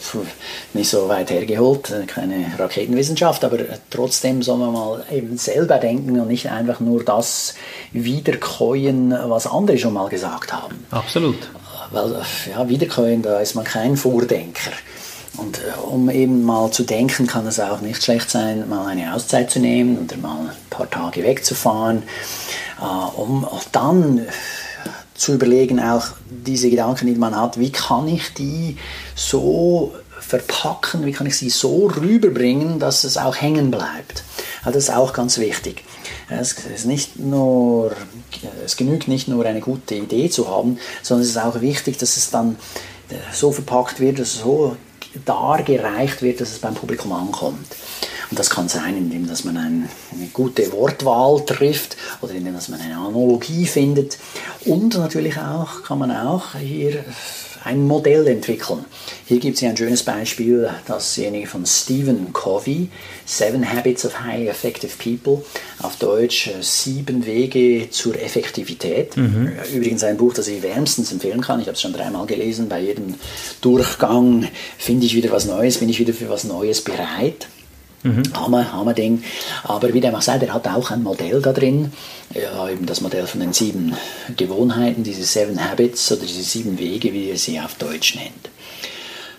nicht 0.73 0.89
so 0.89 1.09
weit 1.09 1.31
hergeholt, 1.31 1.91
äh, 1.91 2.07
keine 2.07 2.47
Raketenwissenschaft, 2.59 3.45
aber 3.45 3.59
trotzdem 3.91 4.43
soll 4.43 4.59
man 4.59 4.73
mal 4.73 5.05
eben 5.13 5.37
selber 5.37 5.79
denken 5.79 6.19
und 6.19 6.29
nicht 6.29 6.51
einfach 6.51 6.81
nur 6.81 7.05
das 7.05 7.55
wiederkäuen, 7.93 9.15
was 9.29 9.47
andere 9.47 9.79
schon 9.79 9.93
mal 9.93 10.09
gesagt 10.09 10.53
haben. 10.53 10.87
Absolut. 10.91 11.51
Weil, 11.91 12.23
ja, 12.51 12.69
wiederkäuen, 12.69 13.23
da 13.23 13.41
ist 13.41 13.55
man 13.55 13.65
kein 13.65 13.97
Vordenker. 13.97 14.73
Und 15.37 15.61
um 15.91 16.09
eben 16.11 16.45
mal 16.45 16.71
zu 16.71 16.85
denken, 16.85 17.27
kann 17.27 17.47
es 17.47 17.59
auch 17.59 17.81
nicht 17.81 18.03
schlecht 18.03 18.31
sein, 18.31 18.69
mal 18.69 18.87
eine 18.87 19.15
Auszeit 19.15 19.51
zu 19.51 19.59
nehmen 19.59 19.99
oder 19.99 20.17
mal 20.17 20.49
ein 20.49 20.71
paar 20.71 20.89
Tage 20.89 21.25
wegzufahren, 21.25 22.05
um 23.17 23.47
dann 23.73 24.27
zu 25.15 25.35
überlegen, 25.35 25.81
auch 25.81 26.07
diese 26.29 26.71
Gedanken, 26.71 27.07
die 27.07 27.15
man 27.15 27.37
hat, 27.37 27.59
wie 27.59 27.71
kann 27.71 28.09
ich 28.09 28.35
die 28.35 28.77
so 29.15 29.93
verpacken, 30.21 31.05
wie 31.05 31.13
kann 31.13 31.27
ich 31.27 31.37
sie 31.37 31.51
so 31.51 31.87
rüberbringen, 31.87 32.79
dass 32.79 33.05
es 33.05 33.17
auch 33.17 33.37
hängen 33.37 33.71
bleibt. 33.71 34.25
das 34.65 34.77
ist 34.77 34.91
auch 34.91 35.13
ganz 35.13 35.39
wichtig. 35.39 35.85
Es, 36.29 36.53
ist 36.53 36.87
nicht 36.87 37.19
nur, 37.19 37.93
es 38.65 38.77
genügt 38.77 39.09
nicht 39.09 39.29
nur 39.29 39.45
eine 39.45 39.61
gute 39.61 39.95
Idee 39.95 40.31
zu 40.31 40.49
haben, 40.49 40.79
sondern 41.03 41.23
es 41.23 41.31
ist 41.31 41.39
auch 41.39 41.61
wichtig, 41.61 41.99
dass 41.99 42.17
es 42.17 42.31
dann 42.31 42.57
so 43.33 43.53
verpackt 43.53 44.01
wird, 44.01 44.19
dass 44.19 44.29
es 44.29 44.41
so 44.41 44.77
dargereicht 45.25 46.23
wird, 46.23 46.41
dass 46.41 46.51
es 46.51 46.59
beim 46.59 46.75
Publikum 46.75 47.13
ankommt. 47.13 47.67
Und 48.31 48.39
das 48.39 48.51
kann 48.51 48.69
sein, 48.69 48.97
indem 48.97 49.29
dass 49.29 49.45
man 49.45 49.57
eine 49.57 49.89
gute 50.33 50.73
Wortwahl 50.73 51.45
trifft 51.45 51.97
oder 52.21 52.33
indem 52.33 52.55
dass 52.55 52.69
man 52.69 52.81
eine 52.81 52.97
Analogie 52.97 53.67
findet. 53.67 54.19
Und 54.65 54.97
natürlich 54.97 55.39
auch 55.39 55.83
kann 55.83 55.99
man 55.99 56.11
auch 56.11 56.55
hier 56.55 57.05
ein 57.65 57.87
Modell 57.87 58.27
entwickeln. 58.27 58.85
Hier 59.27 59.41
gibt 59.41 59.57
es 59.57 59.63
ja 59.63 59.71
ein 59.71 59.77
schönes 59.77 60.03
Beispiel, 60.03 60.69
dasjenige 60.87 61.47
von 61.47 61.65
Stephen 61.65 62.33
Covey, 62.33 62.89
Seven 63.25 63.71
Habits 63.71 64.05
of 64.05 64.21
Highly 64.21 64.49
Effective 64.49 64.93
People, 65.03 65.45
auf 65.81 65.97
Deutsch 65.97 66.49
äh, 66.49 66.63
Sieben 66.63 67.25
Wege 67.25 67.89
zur 67.91 68.21
Effektivität. 68.21 69.17
Mhm. 69.17 69.53
Übrigens 69.75 70.05
ein 70.05 70.19
Buch, 70.19 70.35
das 70.35 70.49
ich 70.49 70.63
wärmstens 70.63 71.11
empfehlen 71.11 71.41
kann. 71.41 71.61
Ich 71.61 71.67
habe 71.67 71.75
es 71.75 71.81
schon 71.81 71.95
dreimal 71.95 72.27
gelesen. 72.27 72.69
Bei 72.69 72.81
jedem 72.81 73.15
Durchgang 73.63 74.47
finde 74.79 75.07
ich 75.07 75.15
wieder 75.15 75.31
was 75.31 75.47
Neues, 75.47 75.79
bin 75.79 75.89
ich 75.89 75.99
wieder 75.99 76.13
für 76.13 76.29
was 76.29 76.45
Neues 76.45 76.83
bereit. 76.83 77.49
Mhm. 78.05 78.23
Hammer, 78.35 78.95
Ding. 78.95 79.25
Aber 79.65 79.93
wie 79.95 80.01
der 80.01 80.17
auch 80.17 80.23
sagt, 80.23 80.43
er 80.43 80.53
hat 80.53 80.69
auch 80.69 80.91
ein 80.91 81.03
Modell 81.03 81.41
da 81.41 81.53
drin, 81.53 81.93
ja, 82.35 82.69
eben 82.69 82.85
das 82.85 83.01
Modell 83.01 83.27
von 83.27 83.41
den 83.41 83.55
sieben 83.55 83.97
Gewohnheiten, 84.37 85.03
diese 85.03 85.25
Seven 85.25 85.59
Habits 85.59 86.13
oder 86.13 86.21
diese 86.21 86.43
sieben 86.43 86.79
Wege, 86.79 87.13
wie 87.15 87.31
er 87.31 87.39
sie 87.39 87.59
auf 87.59 87.75
Deutsch 87.77 88.15
nennt. 88.15 88.51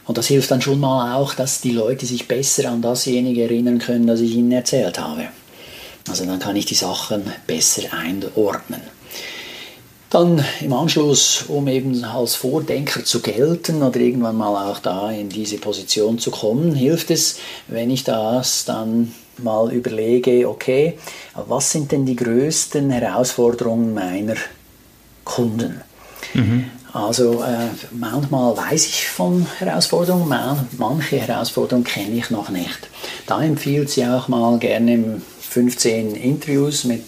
Und 0.06 0.18
das 0.18 0.28
hilft 0.28 0.50
dann 0.52 0.62
schon 0.62 0.80
mal 0.80 1.16
auch, 1.16 1.36
dass 1.36 1.62
die 1.62 1.72
Leute 1.72 2.06
sich 2.06 2.28
besser 2.28 2.70
an 2.70 2.82
dasjenige 2.82 3.44
erinnern 3.44 3.80
können, 3.80 4.08
das 4.08 4.20
ich 4.20 4.34
ihnen 4.34 4.52
erzählt 4.52 5.00
habe. 5.00 5.28
Also 6.10 6.26
dann 6.26 6.40
kann 6.40 6.56
ich 6.56 6.66
die 6.66 6.76
Sachen 6.76 7.24
besser 7.48 7.94
einordnen. 7.94 8.82
Dann 10.16 10.42
im 10.62 10.72
Anschluss, 10.72 11.44
um 11.50 11.68
eben 11.68 12.02
als 12.06 12.36
Vordenker 12.36 13.04
zu 13.04 13.20
gelten 13.20 13.84
oder 13.84 14.00
irgendwann 14.00 14.38
mal 14.38 14.72
auch 14.72 14.80
da 14.80 15.12
in 15.12 15.28
diese 15.28 15.58
Position 15.58 16.20
zu 16.20 16.32
kommen, 16.32 16.74
hilft 16.74 17.12
es, 17.12 17.38
wenn 17.68 17.90
ich 17.90 18.06
das 18.06 18.64
dann 18.64 19.14
mal 19.40 19.74
überlege, 19.74 20.48
okay, 20.48 20.98
was 21.34 21.70
sind 21.70 21.92
denn 21.92 22.06
die 22.06 22.16
größten 22.16 22.92
Herausforderungen 22.92 23.94
meiner 23.94 24.36
Kunden? 25.26 25.82
Mhm. 26.34 26.72
Also 26.94 27.44
äh, 27.44 27.68
manchmal 27.92 28.56
weiß 28.56 28.86
ich 28.86 29.08
von 29.10 29.46
Herausforderungen, 29.60 30.34
manche 30.78 31.18
Herausforderungen 31.18 31.84
kenne 31.84 32.16
ich 32.16 32.30
noch 32.30 32.48
nicht. 32.48 32.88
Da 33.28 33.44
empfiehlt 33.44 33.90
sie 33.90 34.06
auch 34.06 34.30
mal 34.30 34.60
gerne 34.60 35.22
15 35.42 36.16
Interviews 36.16 36.86
mit 36.86 37.04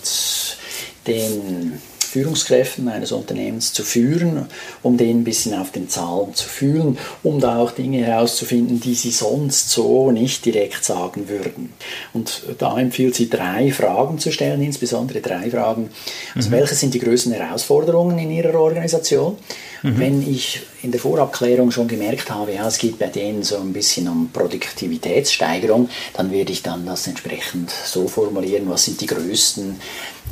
den 1.07 1.79
Führungskräften 2.17 2.87
eines 2.87 3.11
Unternehmens 3.11 3.73
zu 3.73 3.83
führen, 3.83 4.47
um 4.81 4.97
den 4.97 5.19
ein 5.19 5.23
bisschen 5.23 5.53
auf 5.53 5.71
den 5.71 5.87
Zahlen 5.87 6.33
zu 6.33 6.49
fühlen, 6.49 6.97
um 7.21 7.39
da 7.39 7.59
auch 7.59 7.69
Dinge 7.69 8.03
herauszufinden, 8.03 8.79
die 8.79 8.95
sie 8.95 9.11
sonst 9.11 9.69
so 9.69 10.09
nicht 10.09 10.43
direkt 10.45 10.83
sagen 10.83 11.29
würden. 11.29 11.73
Und 12.13 12.41
da 12.57 12.75
empfiehlt 12.79 13.13
sie 13.13 13.29
drei 13.29 13.71
Fragen 13.71 14.17
zu 14.17 14.31
stellen, 14.31 14.63
insbesondere 14.63 15.21
drei 15.21 15.51
Fragen. 15.51 15.89
Also 16.33 16.49
mhm. 16.49 16.53
welche 16.53 16.73
sind 16.73 16.95
die 16.95 16.99
größten 16.99 17.33
Herausforderungen 17.33 18.17
in 18.17 18.31
Ihrer 18.31 18.59
Organisation? 18.59 19.37
Mhm. 19.87 19.99
Wenn 19.99 20.29
ich 20.29 20.61
in 20.83 20.91
der 20.91 20.99
Vorabklärung 20.99 21.71
schon 21.71 21.87
gemerkt 21.87 22.29
habe, 22.29 22.53
ja, 22.53 22.67
es 22.67 22.77
geht 22.77 22.99
bei 22.99 23.07
denen 23.07 23.43
so 23.43 23.57
ein 23.57 23.71
bisschen 23.71 24.07
um 24.09 24.29
Produktivitätssteigerung, 24.31 25.89
dann 26.13 26.31
werde 26.31 26.51
ich 26.51 26.61
dann 26.61 26.85
das 26.85 27.07
entsprechend 27.07 27.71
so 27.71 28.07
formulieren, 28.07 28.69
was 28.69 28.83
sind 28.83 28.99
die 28.99 29.05
größten 29.05 29.79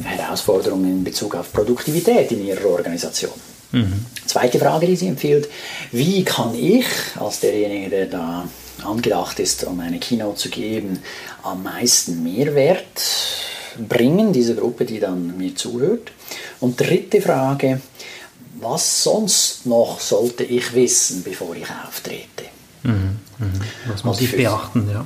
Herausforderungen 0.04 0.92
in 0.92 1.04
Bezug 1.04 1.36
auf 1.36 1.54
Produktivität 1.54 2.32
in 2.32 2.46
Ihrer 2.46 2.66
Organisation. 2.66 3.32
Mhm. 3.72 4.06
Zweite 4.26 4.60
Frage, 4.60 4.88
die 4.88 4.96
sie 4.98 5.08
empfiehlt, 5.08 5.50
wie 5.92 6.24
kann 6.24 6.54
ich 6.54 6.86
als 7.18 7.40
derjenige, 7.40 7.90
der 7.90 8.06
da 8.08 8.48
angedacht 8.84 9.40
ist, 9.40 9.64
um 9.64 9.80
eine 9.80 10.00
Keynote 10.00 10.38
zu 10.38 10.50
geben, 10.50 11.00
am 11.44 11.64
meisten 11.64 12.24
Mehrwert 12.24 13.02
bringen, 13.88 14.34
diese 14.34 14.56
Gruppe, 14.56 14.84
die 14.84 15.00
dann 15.00 15.38
mir 15.38 15.56
zuhört? 15.56 16.12
Und 16.60 16.80
dritte 16.80 17.22
Frage, 17.22 17.82
was 18.60 19.04
sonst 19.04 19.66
noch 19.66 20.00
sollte 20.00 20.44
ich 20.44 20.74
wissen, 20.74 21.24
bevor 21.24 21.56
ich 21.56 21.66
auftrete? 21.86 22.46
Mhm, 22.84 23.20
mh. 23.40 23.48
Was 23.88 24.04
muss 24.04 24.22
ich 24.22 24.36
beachten, 24.36 24.90
ja? 24.92 25.06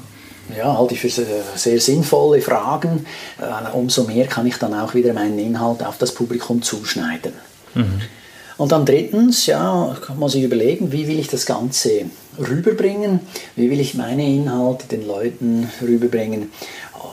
Ja, 0.58 0.77
halte 0.77 0.96
ich 0.96 1.01
für 1.01 1.10
sehr 1.10 1.79
sinnvolle 1.79 2.41
Fragen. 2.41 3.06
Äh, 3.39 3.75
umso 3.75 4.03
mehr 4.03 4.25
kann 4.27 4.48
ich 4.48 4.58
dann 4.58 4.74
auch 4.74 4.96
wieder 4.96 5.13
meinen 5.13 5.38
Inhalt 5.38 5.84
auf 5.84 5.98
das 5.98 6.13
Publikum 6.13 6.62
zuschneiden. 6.62 7.34
Mhm. 7.75 8.01
Und 8.58 8.74
dann 8.74 8.86
drittens, 8.86 9.46
ja, 9.46 9.96
muss 10.18 10.36
ich 10.36 10.44
überlegen, 10.44 10.91
wie 10.91 11.08
will 11.08 11.18
ich 11.18 11.29
das 11.29 11.46
Ganze 11.46 12.06
rüberbringen? 12.38 13.22
Wie 13.56 13.72
will 13.72 13.79
ich 13.79 13.94
meine 13.94 14.27
Inhalte 14.27 14.88
den 14.88 15.08
Leuten 15.08 15.70
rüberbringen? 15.82 16.51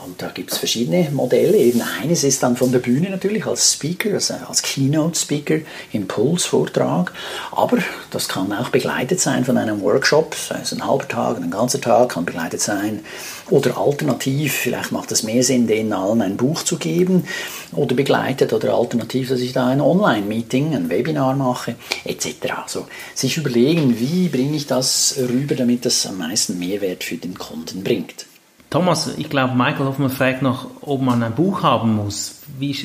Und 0.07 0.21
da 0.21 0.29
gibt 0.29 0.53
es 0.53 0.57
verschiedene 0.57 1.09
Modelle. 1.11 1.57
Eben 1.57 1.81
eines 2.01 2.23
ist 2.23 2.41
dann 2.41 2.55
von 2.55 2.71
der 2.71 2.79
Bühne 2.79 3.09
natürlich 3.09 3.45
als 3.45 3.73
Speaker, 3.73 4.13
also 4.13 4.35
als 4.47 4.61
Keynote-Speaker, 4.61 5.59
Impulsvortrag. 5.91 7.11
Aber 7.51 7.79
das 8.09 8.29
kann 8.29 8.53
auch 8.53 8.69
begleitet 8.69 9.19
sein 9.19 9.43
von 9.43 9.57
einem 9.57 9.81
Workshop, 9.81 10.33
sei 10.33 10.59
es 10.63 10.71
ein 10.71 10.87
halber 10.87 11.09
Tag, 11.09 11.37
ein 11.37 11.51
ganzer 11.51 11.81
Tag, 11.81 12.09
kann 12.09 12.23
begleitet 12.23 12.61
sein. 12.61 13.01
Oder 13.49 13.77
alternativ, 13.77 14.53
vielleicht 14.53 14.93
macht 14.93 15.11
es 15.11 15.23
mehr 15.23 15.43
Sinn, 15.43 15.67
denen 15.67 15.91
allen 15.91 16.21
ein 16.21 16.37
Buch 16.37 16.63
zu 16.63 16.77
geben. 16.77 17.25
Oder 17.73 17.93
begleitet 17.93 18.53
oder 18.53 18.75
alternativ, 18.75 19.27
dass 19.27 19.41
ich 19.41 19.51
da 19.51 19.67
ein 19.67 19.81
Online-Meeting, 19.81 20.73
ein 20.73 20.89
Webinar 20.89 21.35
mache, 21.35 21.75
etc. 22.05 22.29
Also 22.63 22.87
sich 23.13 23.35
überlegen, 23.35 23.99
wie 23.99 24.29
bringe 24.29 24.55
ich 24.55 24.67
das 24.67 25.15
rüber, 25.17 25.55
damit 25.55 25.83
das 25.85 26.05
am 26.05 26.19
meisten 26.19 26.57
Mehrwert 26.59 27.03
für 27.03 27.17
den 27.17 27.37
Kunden 27.37 27.83
bringt. 27.83 28.26
Thomas, 28.69 29.09
ich 29.17 29.29
glaube, 29.29 29.55
Michael 29.55 29.85
Hoffmann 29.85 30.09
fragt 30.09 30.41
noch, 30.41 30.67
ob 30.81 31.01
man 31.01 31.23
ein 31.23 31.35
Buch 31.35 31.63
haben 31.63 31.95
muss. 31.95 32.41
Wie, 32.59 32.75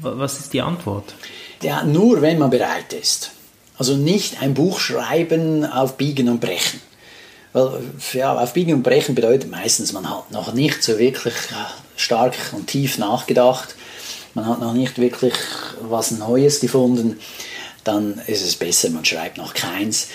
was 0.00 0.38
ist 0.38 0.52
die 0.52 0.62
Antwort? 0.62 1.14
Ja, 1.62 1.82
nur 1.82 2.22
wenn 2.22 2.38
man 2.38 2.50
bereit 2.50 2.92
ist. 2.92 3.32
Also 3.76 3.96
nicht 3.96 4.40
ein 4.40 4.54
Buch 4.54 4.78
schreiben 4.78 5.64
auf 5.64 5.96
Biegen 5.96 6.28
und 6.28 6.40
Brechen. 6.40 6.80
Weil 7.52 7.80
ja, 8.12 8.32
auf 8.38 8.52
Biegen 8.52 8.74
und 8.74 8.82
Brechen 8.82 9.14
bedeutet 9.14 9.50
meistens, 9.50 9.92
man 9.92 10.08
hat 10.08 10.30
noch 10.30 10.54
nicht 10.54 10.82
so 10.82 10.98
wirklich 10.98 11.34
stark 11.96 12.34
und 12.52 12.68
tief 12.68 12.98
nachgedacht, 12.98 13.74
man 14.34 14.46
hat 14.46 14.60
noch 14.60 14.72
nicht 14.72 14.98
wirklich 14.98 15.34
was 15.80 16.12
Neues 16.12 16.60
gefunden 16.60 17.18
dann 17.84 18.20
ist 18.26 18.42
es 18.42 18.56
besser, 18.56 18.90
man 18.90 19.04
schreibt 19.04 19.38
noch 19.38 19.54
keins. 19.54 20.08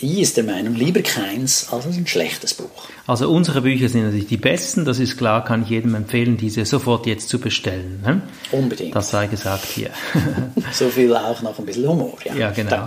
Ich 0.00 0.20
ist 0.20 0.36
der 0.36 0.44
Meinung, 0.44 0.74
lieber 0.74 1.00
keins 1.00 1.68
als 1.72 1.86
ein 1.86 2.06
schlechtes 2.06 2.54
Buch. 2.54 2.88
Also 3.06 3.30
unsere 3.30 3.62
Bücher 3.62 3.88
sind 3.88 4.04
natürlich 4.04 4.28
die 4.28 4.36
besten, 4.36 4.84
das 4.84 4.98
ist 4.98 5.16
klar, 5.16 5.44
kann 5.44 5.62
ich 5.62 5.70
jedem 5.70 5.94
empfehlen, 5.94 6.36
diese 6.36 6.64
sofort 6.64 7.06
jetzt 7.06 7.28
zu 7.28 7.38
bestellen. 7.38 8.02
Ne? 8.04 8.22
Unbedingt. 8.52 8.94
Das 8.94 9.10
sei 9.10 9.26
gesagt 9.26 9.64
hier. 9.64 9.90
so 10.72 10.88
viel 10.90 11.14
auch 11.16 11.40
noch 11.42 11.58
ein 11.58 11.66
bisschen 11.66 11.88
Humor. 11.88 12.16
Ja, 12.24 12.34
ja 12.34 12.50
genau. 12.50 12.86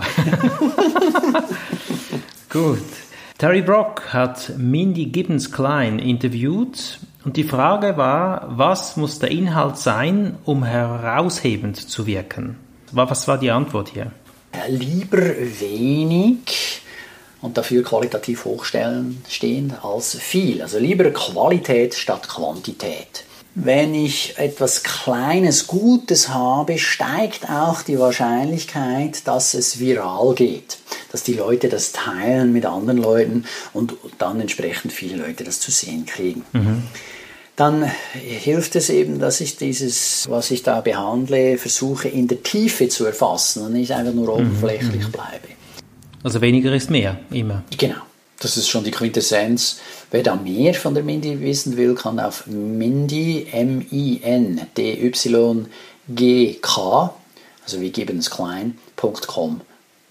Gut. 2.48 2.78
Terry 3.36 3.62
Brock 3.62 4.12
hat 4.12 4.52
Mindy 4.56 5.06
Gibbons 5.06 5.50
Klein 5.50 5.98
interviewt 5.98 7.00
und 7.24 7.36
die 7.36 7.44
Frage 7.44 7.96
war, 7.96 8.46
was 8.50 8.96
muss 8.96 9.18
der 9.18 9.32
Inhalt 9.32 9.76
sein, 9.76 10.36
um 10.44 10.62
heraushebend 10.62 11.76
zu 11.76 12.06
wirken? 12.06 12.56
Was 12.94 13.26
war 13.26 13.38
die 13.38 13.50
Antwort 13.50 13.90
hier? 13.92 14.12
Lieber 14.68 15.18
wenig 15.18 16.80
und 17.42 17.58
dafür 17.58 17.82
qualitativ 17.82 18.44
hochstehend 18.44 19.84
als 19.84 20.14
viel. 20.14 20.62
Also 20.62 20.78
lieber 20.78 21.10
Qualität 21.10 21.94
statt 21.94 22.28
Quantität. 22.28 23.24
Wenn 23.56 23.94
ich 23.94 24.38
etwas 24.38 24.82
Kleines, 24.82 25.66
Gutes 25.66 26.28
habe, 26.28 26.78
steigt 26.78 27.50
auch 27.50 27.82
die 27.82 27.98
Wahrscheinlichkeit, 27.98 29.26
dass 29.26 29.54
es 29.54 29.78
viral 29.78 30.34
geht, 30.34 30.78
dass 31.12 31.22
die 31.22 31.34
Leute 31.34 31.68
das 31.68 31.92
teilen 31.92 32.52
mit 32.52 32.64
anderen 32.64 32.98
Leuten 32.98 33.44
und 33.72 33.94
dann 34.18 34.40
entsprechend 34.40 34.92
viele 34.92 35.16
Leute 35.16 35.44
das 35.44 35.60
zu 35.60 35.70
sehen 35.70 36.06
kriegen. 36.06 36.44
Mhm 36.52 36.84
dann 37.56 37.84
hilft 38.12 38.74
es 38.76 38.90
eben, 38.90 39.20
dass 39.20 39.40
ich 39.40 39.56
dieses, 39.56 40.28
was 40.28 40.50
ich 40.50 40.62
da 40.62 40.80
behandle, 40.80 41.56
versuche 41.56 42.08
in 42.08 42.26
der 42.26 42.42
Tiefe 42.42 42.88
zu 42.88 43.04
erfassen 43.06 43.64
und 43.64 43.74
nicht 43.74 43.92
einfach 43.92 44.12
nur 44.12 44.38
mhm, 44.38 44.48
oberflächlich 44.48 45.06
mhm. 45.06 45.12
bleibe. 45.12 45.48
Also 46.22 46.40
weniger 46.40 46.74
ist 46.74 46.90
mehr, 46.90 47.20
immer. 47.30 47.62
Genau. 47.76 48.00
Das 48.40 48.56
ist 48.56 48.68
schon 48.68 48.82
die 48.84 48.90
Quintessenz. 48.90 49.78
Wer 50.10 50.22
da 50.22 50.34
mehr 50.34 50.74
von 50.74 50.94
der 50.94 51.04
Mindy 51.04 51.40
wissen 51.40 51.76
will, 51.76 51.94
kann 51.94 52.18
auf 52.18 52.46
Mindy, 52.46 53.46
M-I-N-D-Y-G-K, 53.50 54.74
also 57.64 57.80
wie 57.80 57.90
geben 57.90 58.18
es 58.18 58.30
klein.com 58.30 59.60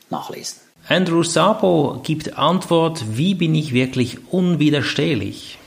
nachlesen. 0.09 0.57
Andrew 0.88 1.23
Sabo 1.23 2.01
gibt 2.03 2.38
Antwort, 2.38 3.03
wie 3.15 3.35
bin 3.35 3.53
ich 3.55 3.73
wirklich 3.73 4.17
unwiderstehlich? 4.31 5.57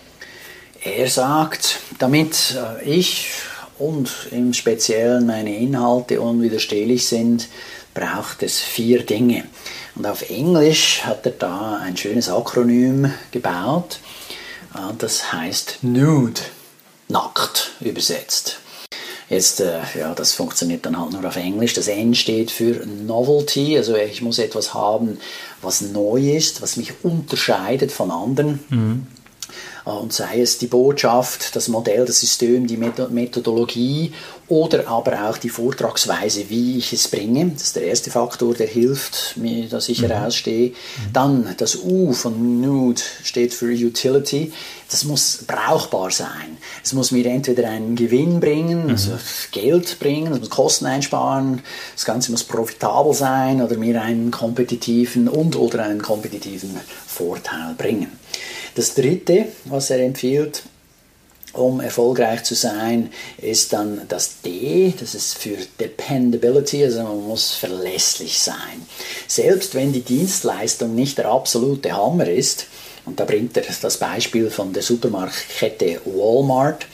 Er 0.87 1.09
sagt, 1.09 1.81
damit 1.99 2.57
äh, 2.57 2.85
ich 2.85 3.27
und 3.77 4.09
im 4.31 4.55
Speziellen 4.55 5.27
meine 5.27 5.59
Inhalte 5.59 6.21
unwiderstehlich 6.21 7.09
sind, 7.09 7.49
braucht 7.93 8.45
es 8.45 8.61
vier 8.61 9.03
Dinge. 9.03 9.45
Und 9.97 10.07
auf 10.07 10.31
Englisch 10.31 11.03
hat 11.03 11.27
er 11.27 11.33
da 11.33 11.81
ein 11.83 11.97
schönes 11.97 12.29
Akronym 12.29 13.13
gebaut. 13.33 13.99
Äh, 14.77 14.95
das 14.97 15.33
heißt 15.33 15.79
Nude, 15.83 16.41
nackt 17.09 17.73
übersetzt. 17.81 18.61
Jetzt, 19.29 19.59
äh, 19.59 19.81
ja, 19.99 20.15
das 20.15 20.35
funktioniert 20.35 20.87
dann 20.87 21.01
halt 21.01 21.11
nur 21.11 21.25
auf 21.25 21.35
Englisch. 21.35 21.75
Das 21.75 21.89
N 21.89 22.15
steht 22.15 22.53
für 22.53 22.87
Novelty, 22.87 23.77
also 23.77 23.97
ich 23.97 24.23
muss 24.23 24.39
etwas 24.39 24.73
haben, 24.73 25.19
was 25.63 25.81
neu 25.81 26.37
ist, 26.37 26.63
was 26.63 26.77
mich 26.77 26.93
unterscheidet 27.03 27.91
von 27.91 28.13
anderen. 28.13 28.61
Mhm. 28.69 29.07
Und 29.87 30.13
sei 30.13 30.41
es 30.41 30.59
die 30.59 30.67
Botschaft, 30.67 31.55
das 31.55 31.69
Modell, 31.69 32.07
das 32.07 32.19
System, 32.19 32.67
die 32.67 32.77
Methodologie 32.77 34.13
oder 34.49 34.89
aber 34.89 35.31
auch 35.31 35.39
die 35.39 35.49
Vortragsweise, 35.49 36.51
wie 36.51 36.79
ich 36.79 36.93
es 36.93 37.07
bringe. 37.07 37.51
Das 37.51 37.63
ist 37.63 37.77
der 37.77 37.85
erste 37.85 38.11
Faktor, 38.11 38.53
der 38.55 38.67
hilft 38.67 39.37
mir, 39.37 39.69
dass 39.69 39.89
ich 39.89 40.03
mhm. 40.03 40.07
herausstehe. 40.07 40.73
Dann 41.13 41.55
das 41.57 41.77
U 41.85 42.13
von 42.15 42.61
Nude 42.61 43.01
steht 43.23 43.55
für 43.55 43.73
Utility. 43.73 44.53
Das 44.91 45.05
muss 45.05 45.45
brauchbar 45.47 46.11
sein. 46.11 46.59
Es 46.83 46.93
muss 46.93 47.13
mir 47.13 47.27
entweder 47.27 47.69
einen 47.69 47.95
Gewinn 47.95 48.41
bringen, 48.41 48.87
mhm. 48.87 48.91
also 48.91 49.13
Geld 49.53 50.01
bringen, 50.01 50.33
es 50.33 50.41
muss 50.41 50.51
Kosten 50.51 50.87
einsparen, 50.87 51.63
das 51.95 52.05
Ganze 52.05 52.33
muss 52.33 52.43
profitabel 52.43 53.15
sein 53.15 53.63
oder 53.63 53.77
mir 53.77 54.03
einen 54.03 54.33
kompetitiven 54.33 55.29
und 55.29 55.55
oder 55.55 55.85
einen 55.85 56.03
kompetitiven 56.03 56.81
Vorteil 57.07 57.75
bringen. 57.79 58.19
Das 58.77 58.93
Dritte, 58.93 59.47
was 59.65 59.89
er 59.89 60.01
empfiehlt, 60.01 60.63
um 61.55 61.81
erfolgreich 61.81 62.45
zu 62.45 62.55
sein, 62.55 63.11
ist 63.39 63.73
dann 63.73 64.03
das 64.07 64.43
D, 64.43 64.93
das 65.01 65.15
ist 65.15 65.39
für 65.39 65.57
Dependability, 65.81 66.85
also 66.85 67.03
man 67.03 67.27
muss 67.27 67.53
verlässlich 67.53 68.39
sein. 68.39 68.87
Selbst 69.27 69.75
wenn 69.75 69.95
die 69.95 70.03
Dienstleistung 70.03 70.95
nicht 70.95 71.17
der 71.17 71.31
absolute 71.31 71.97
Hammer 71.97 72.29
ist, 72.29 72.67
und 73.07 73.19
da 73.19 73.25
bringt 73.25 73.57
er 73.57 73.65
das 73.81 73.97
Beispiel 73.97 74.51
von 74.51 74.75
der 74.75 74.83
Supermarktkette 74.83 76.03
Walmart, 76.05 76.85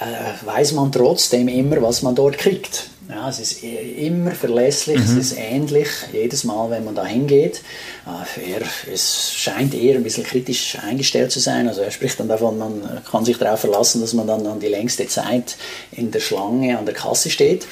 äh, 0.00 0.46
weiß 0.46 0.72
man 0.72 0.90
trotzdem 0.90 1.48
immer, 1.48 1.82
was 1.82 2.00
man 2.00 2.14
dort 2.14 2.38
kriegt. 2.38 2.88
Ja, 3.08 3.28
es 3.28 3.40
ist 3.40 3.62
immer 3.62 4.30
verlässlich, 4.30 4.98
mhm. 4.98 5.04
es 5.04 5.32
ist 5.32 5.36
ähnlich 5.38 5.88
jedes 6.12 6.44
Mal, 6.44 6.70
wenn 6.70 6.84
man 6.84 6.94
da 6.94 7.04
hingeht. 7.04 7.62
Äh, 8.06 8.52
er 8.52 8.62
es 8.92 9.32
scheint 9.34 9.74
eher 9.74 9.96
ein 9.96 10.04
bisschen 10.04 10.24
kritisch 10.24 10.78
eingestellt 10.80 11.32
zu 11.32 11.40
sein. 11.40 11.68
Also 11.68 11.80
er 11.80 11.90
spricht 11.90 12.20
dann 12.20 12.28
davon, 12.28 12.58
man 12.58 13.02
kann 13.10 13.24
sich 13.24 13.38
darauf 13.38 13.60
verlassen, 13.60 14.00
dass 14.00 14.12
man 14.12 14.26
dann 14.26 14.46
an 14.46 14.60
die 14.60 14.68
längste 14.68 15.06
Zeit 15.08 15.56
in 15.90 16.10
der 16.10 16.20
Schlange 16.20 16.78
an 16.78 16.86
der 16.86 16.94
Kasse 16.94 17.30
steht. 17.30 17.66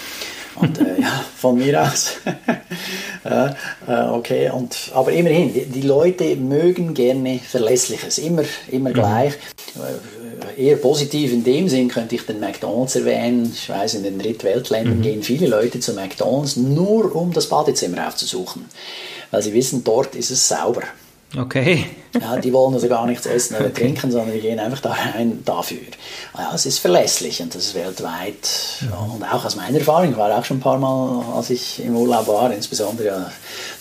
Und 0.57 0.79
äh, 0.81 1.01
ja, 1.01 1.25
von 1.37 1.57
mir 1.59 1.83
aus. 1.83 2.17
ja, 3.25 3.57
äh, 3.87 4.11
okay, 4.11 4.51
und, 4.51 4.77
aber 4.95 5.13
immerhin, 5.13 5.53
die, 5.53 5.67
die, 5.67 5.83
Leute 5.83 6.37
mögen 6.37 6.95
gerne 6.95 7.39
Verlässliches, 7.39 8.19
immer, 8.19 8.43
immer 8.71 8.91
mhm. 8.91 8.95
gleich. 8.95 9.35
Äh, 10.57 10.63
eher 10.63 10.77
positiv 10.77 11.33
in 11.33 11.45
dem 11.45 11.69
Sinn 11.69 11.89
könnte 11.89 12.15
ich 12.15 12.23
den 12.23 12.41
McDonalds 12.41 12.97
erwähnen. 12.97 13.51
Ich 13.55 13.69
weiß, 13.69 13.95
in 13.95 14.03
den 14.03 14.19
Drittweltländern 14.19 14.99
mhm. 14.99 15.03
gehen 15.03 15.23
viele 15.23 15.47
Leute 15.47 15.81
zu 15.81 15.95
McDonalds 15.95 16.57
nur 16.57 17.15
um 17.15 17.33
das 17.33 17.49
Badezimmer 17.49 18.09
aufzusuchen, 18.09 18.67
weil 19.31 19.43
sie 19.43 19.55
wissen, 19.55 19.85
dort 19.85 20.15
ist 20.15 20.31
es 20.31 20.49
sauber. 20.49 20.83
Okay. 21.37 21.87
ja, 22.21 22.39
die 22.39 22.53
wollen 22.53 22.75
also 22.75 22.89
gar 22.89 23.07
nichts 23.07 23.25
essen 23.25 23.57
oder 23.57 23.67
okay. 23.67 23.83
trinken, 23.83 24.11
sondern 24.11 24.33
die 24.33 24.41
gehen 24.41 24.59
einfach 24.59 24.81
da 24.81 24.93
rein 24.93 25.43
dafür. 25.45 25.79
Ja, 26.37 26.53
es 26.55 26.67
ist 26.67 26.79
verlässlich 26.79 27.41
und 27.41 27.55
das 27.55 27.67
ist 27.67 27.75
weltweit. 27.77 28.49
Ja. 28.81 28.97
Und 28.99 29.23
auch 29.23 29.45
aus 29.45 29.55
meiner 29.55 29.79
Erfahrung, 29.79 30.11
ich 30.11 30.17
war 30.17 30.37
auch 30.37 30.45
schon 30.45 30.57
ein 30.57 30.61
paar 30.61 30.79
Mal, 30.79 31.25
als 31.37 31.51
ich 31.51 31.85
im 31.85 31.97
Urlaub 31.97 32.27
war, 32.27 32.53
insbesondere 32.53 33.31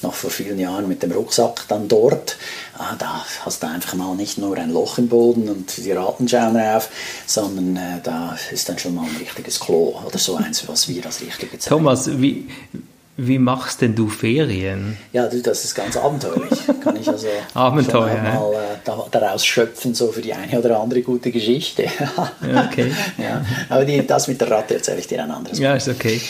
noch 0.04 0.14
vor 0.14 0.30
vielen 0.30 0.60
Jahren 0.60 0.88
mit 0.88 1.02
dem 1.02 1.12
Rucksack 1.12 1.66
dann 1.68 1.88
dort, 1.88 2.38
ah, 2.78 2.96
da 3.00 3.26
hast 3.44 3.64
du 3.64 3.68
einfach 3.68 3.96
mal 3.96 4.16
nicht 4.16 4.38
nur 4.38 4.56
ein 4.56 4.72
Loch 4.72 5.00
im 5.00 5.08
Boden 5.08 5.50
und 5.50 5.76
die 5.78 5.92
Ratten 5.92 6.28
schauen 6.28 6.54
drauf, 6.54 6.90
sondern 7.26 7.76
äh, 7.78 8.00
da 8.04 8.38
ist 8.52 8.70
dann 8.70 8.78
schon 8.78 8.94
mal 8.94 9.06
ein 9.06 9.16
richtiges 9.18 9.60
Klo 9.60 10.00
oder 10.06 10.20
so 10.20 10.36
eins, 10.36 10.68
was 10.68 10.88
wir 10.88 11.04
als 11.04 11.22
richtig 11.22 11.52
bezeichnen. 11.52 11.80
Thomas, 11.80 12.22
wie, 12.22 12.48
wie 13.28 13.40
machst 13.40 13.82
denn 13.82 13.96
du 13.96 14.08
Ferien? 14.08 14.98
Ja, 15.12 15.28
das 15.28 15.66
ist 15.66 15.76
ganz 15.76 15.98
abenteuerlich. 15.98 16.60
Kann 16.84 16.96
ich 16.96 17.08
also 17.08 17.28
Abenteuer, 17.54 18.22
mal 18.22 18.54
äh, 18.54 19.10
daraus 19.12 19.46
schöpfen, 19.46 19.94
so 19.94 20.12
für 20.12 20.22
die 20.22 20.34
eine 20.34 20.60
oder 20.60 20.80
andere 20.80 21.02
gute 21.02 21.32
Geschichte. 21.32 21.86
okay. 22.42 22.92
ja, 23.18 23.46
aber 23.68 23.86
die, 23.86 24.06
das 24.06 24.28
mit 24.28 24.40
der 24.40 24.50
Ratte 24.50 24.76
erzähle 24.76 25.00
ich 25.00 25.08
dir 25.08 25.24
ein 25.24 25.32
anderes 25.32 25.60
Mal. 25.60 25.66
Ja, 25.66 25.76
ist 25.76 25.90
okay. 25.90 26.22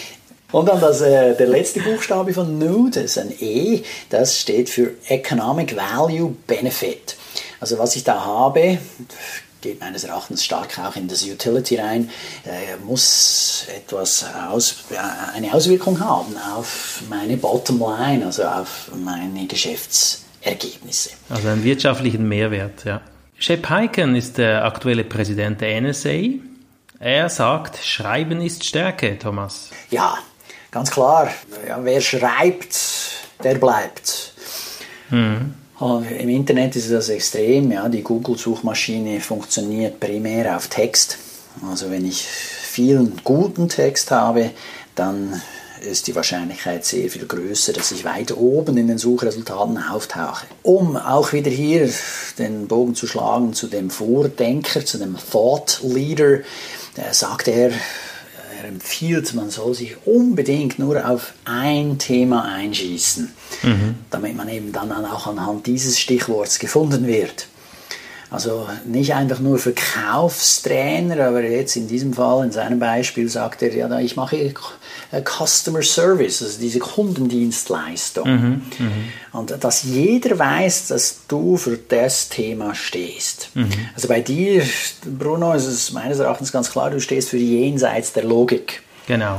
Und 0.51 0.67
dann 0.67 0.81
das, 0.81 1.01
äh, 1.01 1.35
der 1.35 1.47
letzte 1.47 1.79
Buchstabe 1.79 2.33
von 2.33 2.57
Nude, 2.57 3.01
das 3.01 3.11
ist 3.11 3.17
ein 3.19 3.31
E, 3.39 3.83
das 4.09 4.39
steht 4.39 4.69
für 4.69 4.91
Economic 5.07 5.75
Value 5.75 6.35
Benefit. 6.47 7.17
Also 7.59 7.77
was 7.77 7.95
ich 7.95 8.03
da 8.03 8.25
habe, 8.25 8.79
geht 9.61 9.79
meines 9.79 10.03
Erachtens 10.03 10.43
stark 10.43 10.79
auch 10.79 10.95
in 10.95 11.07
das 11.07 11.23
Utility 11.23 11.77
rein, 11.77 12.09
äh, 12.45 12.77
muss 12.83 13.65
etwas 13.75 14.25
aus, 14.49 14.85
eine 15.33 15.53
Auswirkung 15.53 15.99
haben 15.99 16.35
auf 16.55 17.01
meine 17.09 17.37
Bottomline, 17.37 18.25
also 18.25 18.43
auf 18.43 18.91
meine 18.95 19.47
Geschäftsergebnisse. 19.47 21.11
Also 21.29 21.47
einen 21.47 21.63
wirtschaftlichen 21.63 22.27
Mehrwert, 22.27 22.85
ja. 22.85 23.01
Shep 23.37 23.69
Hyken 23.69 24.15
ist 24.15 24.37
der 24.37 24.65
aktuelle 24.65 25.05
Präsident 25.05 25.61
der 25.61 25.79
NSA. 25.79 26.39
Er 26.99 27.29
sagt, 27.29 27.77
Schreiben 27.77 28.41
ist 28.41 28.65
Stärke, 28.65 29.17
Thomas. 29.17 29.69
Ja, 29.89 30.17
ganz 30.71 30.91
klar. 30.91 31.29
Ja, 31.65 31.79
wer 31.81 32.01
schreibt, 32.01 32.77
der 33.41 33.55
bleibt. 33.55 34.33
Mhm. 35.09 35.53
Im 35.81 36.27
Internet 36.29 36.75
ist 36.75 36.91
das 36.91 37.07
extrem. 37.09 37.71
Ja. 37.71 37.87
Die 37.87 38.03
Google-Suchmaschine 38.03 39.21
funktioniert 39.21 39.99
primär 39.99 40.57
auf 40.57 40.67
Text. 40.67 41.17
Also 41.69 41.89
wenn 41.89 42.05
ich 42.05 42.25
vielen 42.25 43.21
guten 43.23 43.69
Text 43.69 44.11
habe, 44.11 44.51
dann 44.95 45.41
ist 45.81 46.07
die 46.07 46.15
Wahrscheinlichkeit 46.15 46.83
sehr 46.83 47.09
viel 47.09 47.25
größer, 47.25 47.71
dass 47.71 47.93
ich 47.93 48.03
weiter 48.03 48.37
oben 48.37 48.75
in 48.77 48.87
den 48.87 48.97
Suchresultaten 48.97 49.77
auftauche. 49.77 50.45
Um 50.63 50.97
auch 50.97 51.31
wieder 51.31 51.49
hier 51.49 51.89
den 52.37 52.67
Bogen 52.67 52.95
zu 52.95 53.07
schlagen 53.07 53.53
zu 53.53 53.67
dem 53.67 53.89
Vordenker, 53.89 54.85
zu 54.85 54.97
dem 54.97 55.15
Thought 55.31 55.79
Leader, 55.83 56.39
sagt 57.11 57.47
er 57.47 57.71
empfiehlt, 58.65 59.33
man 59.33 59.49
soll 59.49 59.73
sich 59.73 59.95
unbedingt 60.05 60.79
nur 60.79 61.07
auf 61.07 61.33
ein 61.45 61.97
Thema 61.97 62.43
einschießen, 62.43 63.33
mhm. 63.63 63.95
damit 64.09 64.35
man 64.35 64.49
eben 64.49 64.71
dann 64.71 64.91
auch 64.91 65.27
anhand 65.27 65.67
dieses 65.67 65.99
Stichworts 65.99 66.59
gefunden 66.59 67.07
wird. 67.07 67.47
Also 68.31 68.67
nicht 68.85 69.15
einfach 69.15 69.39
nur 69.39 69.57
Verkaufstrainer, 69.57 71.25
aber 71.25 71.41
jetzt 71.41 71.75
in 71.75 71.87
diesem 71.87 72.13
Fall, 72.13 72.45
in 72.45 72.51
seinem 72.51 72.77
Beispiel, 72.77 73.27
sagt 73.27 73.63
er, 73.63 73.73
ja, 73.73 73.99
ich 73.99 74.15
mache 74.15 74.53
Customer 75.25 75.81
Service, 75.81 76.43
also 76.43 76.59
diese 76.59 76.77
Kundendienstleistung. 76.77 78.29
Mhm, 78.29 78.61
mh. 78.77 78.91
Und 79.31 79.63
dass 79.63 79.83
jeder 79.83 80.37
weiß, 80.37 80.87
dass 80.87 81.21
du 81.27 81.57
für 81.57 81.77
das 81.77 82.29
Thema 82.29 82.75
stehst. 82.75 83.49
Mhm. 83.55 83.69
Also 83.95 84.07
bei 84.07 84.21
dir, 84.21 84.63
Bruno, 85.17 85.53
ist 85.53 85.65
es 85.65 85.91
meines 85.91 86.19
Erachtens 86.19 86.51
ganz 86.51 86.69
klar, 86.69 86.91
du 86.91 87.01
stehst 87.01 87.29
für 87.29 87.37
jenseits 87.37 88.13
der 88.13 88.25
Logik. 88.25 88.83
Genau. 89.07 89.37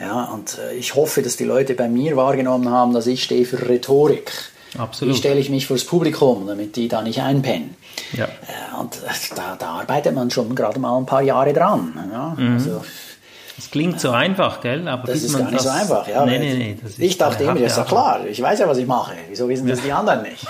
Ja, 0.00 0.24
und 0.24 0.58
äh, 0.58 0.74
ich 0.74 0.94
hoffe, 0.94 1.22
dass 1.22 1.36
die 1.36 1.44
Leute 1.44 1.74
bei 1.74 1.88
mir 1.88 2.16
wahrgenommen 2.16 2.70
haben, 2.70 2.92
dass 2.92 3.08
ich 3.08 3.24
stehe 3.24 3.44
für 3.44 3.68
Rhetorik. 3.68 4.30
Absolut. 4.76 5.14
Wie 5.14 5.18
stelle 5.18 5.40
ich 5.40 5.50
mich 5.50 5.66
fürs 5.66 5.84
Publikum, 5.84 6.46
damit 6.46 6.76
die 6.76 6.88
da 6.88 7.02
nicht 7.02 7.20
einpennen? 7.22 7.74
Ja. 8.12 8.24
Äh, 8.24 8.80
und 8.80 8.96
äh, 8.96 9.34
da, 9.34 9.56
da, 9.58 9.66
arbeitet 9.80 10.14
man 10.14 10.30
schon 10.30 10.54
gerade 10.54 10.78
mal 10.78 10.96
ein 10.98 11.06
paar 11.06 11.22
Jahre 11.22 11.52
dran. 11.52 11.94
Ja? 12.12 12.34
Mhm. 12.36 12.54
Also, 12.54 12.82
das 13.56 13.70
klingt 13.70 14.00
so 14.00 14.10
einfach, 14.10 14.60
gell? 14.60 14.86
Aber 14.86 15.06
das 15.06 15.22
ist 15.22 15.36
gar 15.36 15.50
nicht 15.50 15.60
so 15.60 15.68
einfach. 15.68 16.06
Ja, 16.06 16.24
nee, 16.24 16.38
nee, 16.38 16.54
nee, 16.54 17.04
ich 17.04 17.18
dachte 17.18 17.42
immer, 17.42 17.54
das 17.54 17.72
ist 17.72 17.78
ja 17.78 17.84
klar. 17.84 18.20
Ich 18.26 18.40
weiß 18.40 18.60
ja, 18.60 18.68
was 18.68 18.78
ich 18.78 18.86
mache. 18.86 19.14
Wieso 19.28 19.48
wissen 19.48 19.66
das 19.66 19.82
die 19.82 19.90
anderen 19.90 20.22
nicht? 20.22 20.46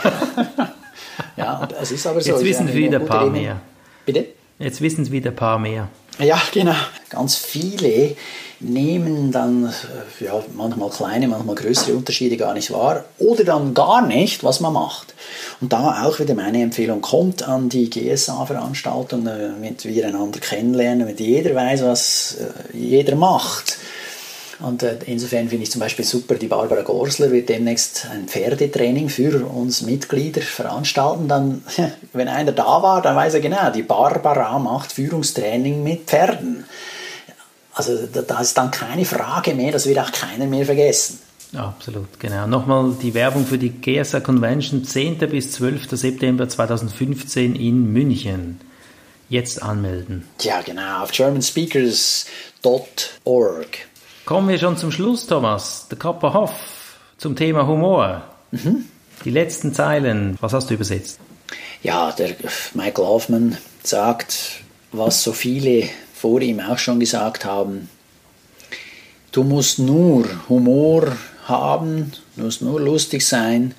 ja, 1.36 1.66
es 1.80 1.90
ist 1.90 2.06
aber 2.06 2.20
so. 2.20 2.32
Jetzt 2.32 2.44
wissen 2.44 2.68
es 2.68 2.74
wieder 2.74 3.00
ein 3.00 3.06
paar 3.06 3.26
Ebene. 3.26 3.40
mehr. 3.40 3.60
Bitte? 4.04 4.26
Jetzt 4.58 4.82
wissen 4.82 5.02
es 5.02 5.10
wieder 5.10 5.30
ein 5.30 5.36
paar 5.36 5.58
mehr. 5.58 5.88
Ja, 6.18 6.38
genau. 6.52 6.74
Ganz 7.08 7.36
viele 7.36 8.16
nehmen 8.60 9.30
dann 9.30 9.66
äh, 9.66 10.24
ja, 10.24 10.42
manchmal 10.54 10.90
kleine, 10.90 11.28
manchmal 11.28 11.54
größere 11.54 11.96
Unterschiede 11.96 12.36
gar 12.36 12.54
nicht 12.54 12.72
wahr 12.72 13.04
oder 13.18 13.44
dann 13.44 13.74
gar 13.74 14.06
nicht, 14.06 14.42
was 14.42 14.60
man 14.60 14.72
macht. 14.72 15.14
Und 15.60 15.72
da 15.72 16.04
auch 16.04 16.18
wieder 16.18 16.34
meine 16.34 16.62
Empfehlung, 16.62 17.00
kommt 17.00 17.42
an 17.42 17.68
die 17.68 17.88
GSA-Veranstaltung, 17.88 19.24
damit 19.24 19.84
wir 19.84 20.06
einander 20.06 20.40
kennenlernen, 20.40 21.00
damit 21.00 21.20
jeder 21.20 21.54
weiß, 21.54 21.82
was 21.84 22.38
äh, 22.40 22.76
jeder 22.76 23.16
macht. 23.16 23.78
Und 24.60 24.82
äh, 24.82 24.96
insofern 25.06 25.48
finde 25.48 25.62
ich 25.62 25.70
zum 25.70 25.80
Beispiel 25.80 26.04
super, 26.04 26.34
die 26.34 26.48
Barbara 26.48 26.82
Gorsler 26.82 27.30
wird 27.30 27.48
demnächst 27.48 28.06
ein 28.12 28.26
Pferdetraining 28.26 29.08
für 29.08 29.46
uns 29.46 29.82
Mitglieder 29.82 30.40
veranstalten. 30.40 31.28
Dann, 31.28 31.62
wenn 32.12 32.28
einer 32.28 32.52
da 32.52 32.82
war, 32.82 33.02
dann 33.02 33.14
weiß 33.14 33.34
er 33.34 33.40
genau, 33.40 33.70
die 33.70 33.82
Barbara 33.82 34.58
macht 34.58 34.92
Führungstraining 34.92 35.84
mit 35.84 36.06
Pferden. 36.06 36.64
Also 37.78 38.06
da 38.06 38.40
ist 38.40 38.58
dann 38.58 38.72
keine 38.72 39.04
Frage 39.04 39.54
mehr, 39.54 39.70
das 39.70 39.86
wird 39.86 40.00
auch 40.00 40.10
keiner 40.10 40.48
mehr 40.48 40.66
vergessen. 40.66 41.20
Absolut, 41.56 42.18
genau. 42.18 42.48
Nochmal 42.48 42.96
die 43.00 43.14
Werbung 43.14 43.46
für 43.46 43.56
die 43.56 43.70
GSA 43.70 44.18
Convention 44.18 44.84
10. 44.84 45.18
bis 45.30 45.52
12. 45.52 45.88
September 45.92 46.48
2015 46.48 47.54
in 47.54 47.92
München. 47.92 48.60
Jetzt 49.28 49.62
anmelden. 49.62 50.26
Ja, 50.40 50.60
genau, 50.62 51.04
auf 51.04 51.12
germanspeakers.org. 51.12 53.68
Kommen 54.24 54.48
wir 54.48 54.58
schon 54.58 54.76
zum 54.76 54.90
Schluss, 54.90 55.28
Thomas. 55.28 55.86
Der 55.88 55.98
Kappa 55.98 56.34
Hoff 56.34 56.98
zum 57.16 57.36
Thema 57.36 57.68
Humor. 57.68 58.24
Mhm. 58.50 58.86
Die 59.24 59.30
letzten 59.30 59.72
Zeilen, 59.72 60.36
was 60.40 60.52
hast 60.52 60.70
du 60.70 60.74
übersetzt? 60.74 61.20
Ja, 61.84 62.10
der 62.10 62.34
Michael 62.74 63.06
Hoffman 63.06 63.56
sagt, 63.84 64.62
was 64.90 65.22
so 65.22 65.32
viele 65.32 65.88
vor 66.20 66.40
ihm 66.40 66.60
auch 66.60 66.78
schon 66.78 66.98
gesagt 67.00 67.44
haben, 67.44 67.88
du 69.32 69.44
musst 69.44 69.78
nur 69.78 70.26
Humor 70.48 71.16
haben, 71.44 72.12
du 72.36 72.44
musst 72.44 72.62
nur 72.62 72.80
lustig 72.80 73.26
sein, 73.26 73.74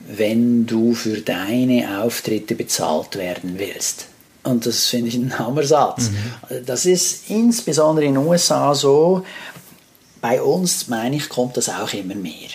wenn 0.00 0.66
du 0.66 0.94
für 0.94 1.20
deine 1.20 2.02
Auftritte 2.02 2.54
bezahlt 2.54 3.16
werden 3.16 3.58
willst. 3.58 4.06
Und 4.42 4.66
das 4.66 4.86
finde 4.86 5.08
ich 5.08 5.14
ein 5.14 5.38
Hammersatz. 5.38 6.10
Mhm. 6.10 6.66
Das 6.66 6.86
ist 6.86 7.30
insbesondere 7.30 8.06
in 8.06 8.14
den 8.14 8.26
USA 8.26 8.74
so, 8.74 9.24
bei 10.20 10.42
uns, 10.42 10.88
meine 10.88 11.16
ich, 11.16 11.28
kommt 11.28 11.56
das 11.56 11.68
auch 11.68 11.92
immer 11.92 12.14
mehr. 12.14 12.48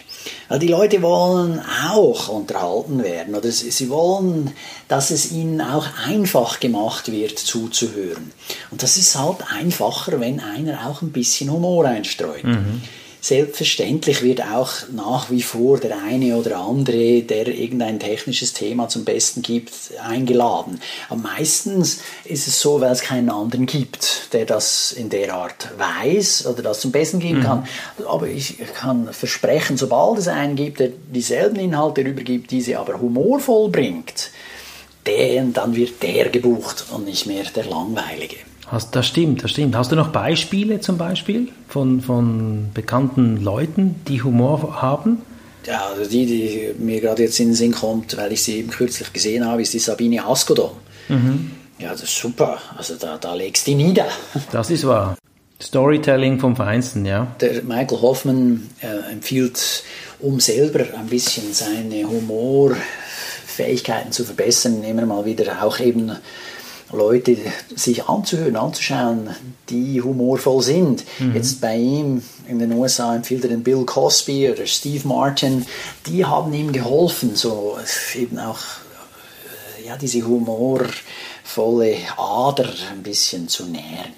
Weil 0.47 0.59
die 0.59 0.67
Leute 0.67 1.01
wollen 1.01 1.61
auch 1.91 2.29
unterhalten 2.29 3.03
werden 3.03 3.35
oder 3.35 3.51
sie 3.51 3.89
wollen, 3.89 4.51
dass 4.87 5.09
es 5.11 5.31
ihnen 5.31 5.59
auch 5.61 5.87
einfach 6.05 6.59
gemacht 6.59 7.11
wird, 7.11 7.39
zuzuhören. 7.39 8.31
Und 8.71 8.83
das 8.83 8.97
ist 8.97 9.17
halt 9.17 9.37
einfacher, 9.51 10.19
wenn 10.19 10.39
einer 10.39 10.87
auch 10.87 11.01
ein 11.01 11.11
bisschen 11.11 11.51
Humor 11.51 11.85
einstreut. 11.85 12.43
Mhm. 12.43 12.81
Selbstverständlich 13.25 14.21
wird 14.21 14.43
auch 14.43 14.71
nach 14.93 15.31
wie 15.31 15.41
vor 15.41 15.79
der 15.79 15.97
eine 15.97 16.35
oder 16.35 16.59
andere, 16.59 17.23
der 17.23 17.47
irgendein 17.47 17.99
technisches 17.99 18.53
Thema 18.53 18.87
zum 18.87 19.03
Besten 19.03 19.41
gibt, 19.41 19.73
eingeladen. 19.99 20.79
Aber 21.09 21.21
meistens 21.21 22.01
ist 22.25 22.47
es 22.47 22.61
so, 22.61 22.81
weil 22.81 22.91
es 22.91 23.01
keinen 23.01 23.31
anderen 23.31 23.65
gibt, 23.65 24.31
der 24.33 24.45
das 24.45 24.91
in 24.91 25.09
der 25.09 25.33
Art 25.33 25.69
weiß 25.75 26.45
oder 26.45 26.61
das 26.61 26.81
zum 26.81 26.91
Besten 26.91 27.17
geben 27.17 27.39
mhm. 27.39 27.43
kann. 27.43 27.67
Aber 28.07 28.27
ich 28.27 28.59
kann 28.75 29.11
versprechen, 29.11 29.75
sobald 29.75 30.19
es 30.19 30.27
einen 30.27 30.55
gibt, 30.55 30.79
der 30.79 30.89
dieselben 31.11 31.55
Inhalte 31.55 32.05
rübergibt, 32.05 32.51
diese 32.51 32.77
aber 32.77 33.01
humorvoll 33.01 33.69
bringt, 33.69 34.29
den, 35.07 35.51
dann 35.51 35.75
wird 35.75 36.03
der 36.03 36.29
gebucht 36.29 36.85
und 36.91 37.05
nicht 37.05 37.25
mehr 37.25 37.45
der 37.45 37.65
Langweilige. 37.65 38.35
Hast, 38.67 38.95
das 38.95 39.07
stimmt, 39.07 39.43
das 39.43 39.51
stimmt. 39.51 39.75
Hast 39.75 39.91
du 39.91 39.95
noch 39.95 40.09
Beispiele 40.09 40.79
zum 40.79 40.97
Beispiel 40.97 41.49
von, 41.67 42.01
von 42.01 42.69
bekannten 42.73 43.43
Leuten, 43.43 44.01
die 44.07 44.23
Humor 44.23 44.81
haben? 44.81 45.21
Ja, 45.65 45.87
also 45.87 46.09
die, 46.09 46.25
die 46.25 46.75
mir 46.77 47.01
gerade 47.01 47.23
jetzt 47.23 47.39
in 47.39 47.49
den 47.49 47.55
Sinn 47.55 47.71
kommt, 47.71 48.17
weil 48.17 48.31
ich 48.31 48.43
sie 48.43 48.59
eben 48.59 48.69
kürzlich 48.69 49.11
gesehen 49.13 49.45
habe, 49.45 49.61
ist 49.61 49.73
die 49.73 49.79
Sabine 49.79 50.25
Askodom. 50.25 50.71
Mhm. 51.09 51.51
Ja, 51.79 51.91
das 51.91 52.03
ist 52.03 52.17
super. 52.17 52.59
Also 52.77 52.95
da, 52.95 53.17
da 53.17 53.33
legst 53.33 53.67
du 53.67 53.71
die 53.71 53.83
nieder. 53.83 54.07
Das 54.51 54.69
ist 54.69 54.85
wahr. 54.85 55.17
Storytelling 55.61 56.39
vom 56.39 56.55
Feinsten, 56.55 57.05
ja. 57.05 57.27
Der 57.39 57.63
Michael 57.63 58.01
Hoffman 58.01 58.69
äh, 58.81 59.11
empfiehlt, 59.11 59.83
um 60.19 60.39
selber 60.39 60.85
ein 60.97 61.07
bisschen 61.07 61.53
seine 61.53 62.07
Humorfähigkeiten 62.07 64.11
zu 64.11 64.25
verbessern, 64.25 64.83
immer 64.83 65.05
mal 65.05 65.25
wieder 65.25 65.63
auch 65.63 65.79
eben 65.79 66.11
Leute 66.91 67.37
sich 67.75 68.07
anzuhören, 68.07 68.55
anzuschauen, 68.55 69.29
die 69.69 70.01
humorvoll 70.01 70.61
sind. 70.61 71.03
Mhm. 71.19 71.35
Jetzt 71.35 71.61
bei 71.61 71.75
ihm 71.77 72.21
in 72.47 72.59
den 72.59 72.71
USA 72.73 73.15
empfiehlt 73.15 73.43
er 73.43 73.49
den 73.49 73.63
Bill 73.63 73.85
Cosby 73.85 74.51
oder 74.51 74.65
Steve 74.65 75.07
Martin, 75.07 75.65
die 76.05 76.25
haben 76.25 76.53
ihm 76.53 76.71
geholfen, 76.71 77.35
so 77.35 77.77
eben 78.15 78.37
auch 78.39 78.59
ja, 79.85 79.97
diese 79.97 80.21
humorvolle 80.21 81.97
Ader 82.17 82.69
ein 82.91 83.03
bisschen 83.03 83.47
zu 83.47 83.65
nähren. 83.65 84.13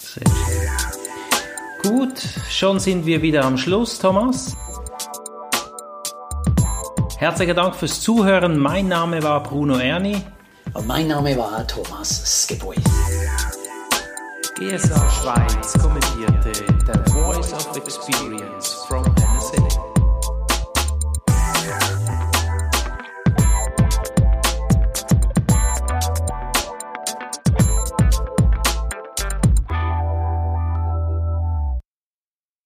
Sehr 0.00 0.24
Gut, 1.82 2.20
schon 2.50 2.80
sind 2.80 3.06
wir 3.06 3.22
wieder 3.22 3.44
am 3.44 3.56
Schluss, 3.56 3.98
Thomas. 3.98 4.56
Herzlichen 7.18 7.54
Dank 7.54 7.76
fürs 7.76 8.00
Zuhören. 8.00 8.58
Mein 8.58 8.88
Name 8.88 9.22
war 9.22 9.42
Bruno 9.42 9.78
Erni. 9.78 10.16
Und 10.74 10.86
mein 10.86 11.08
Name 11.08 11.36
war 11.36 11.66
Thomas 11.66 12.22
Skipwith. 12.24 12.82
GSA 14.58 15.10
Schweiz 15.10 15.72
kommentierte 15.80 16.52
The 16.86 17.12
Voice 17.12 17.52
of 17.52 17.76
Experience 17.76 18.75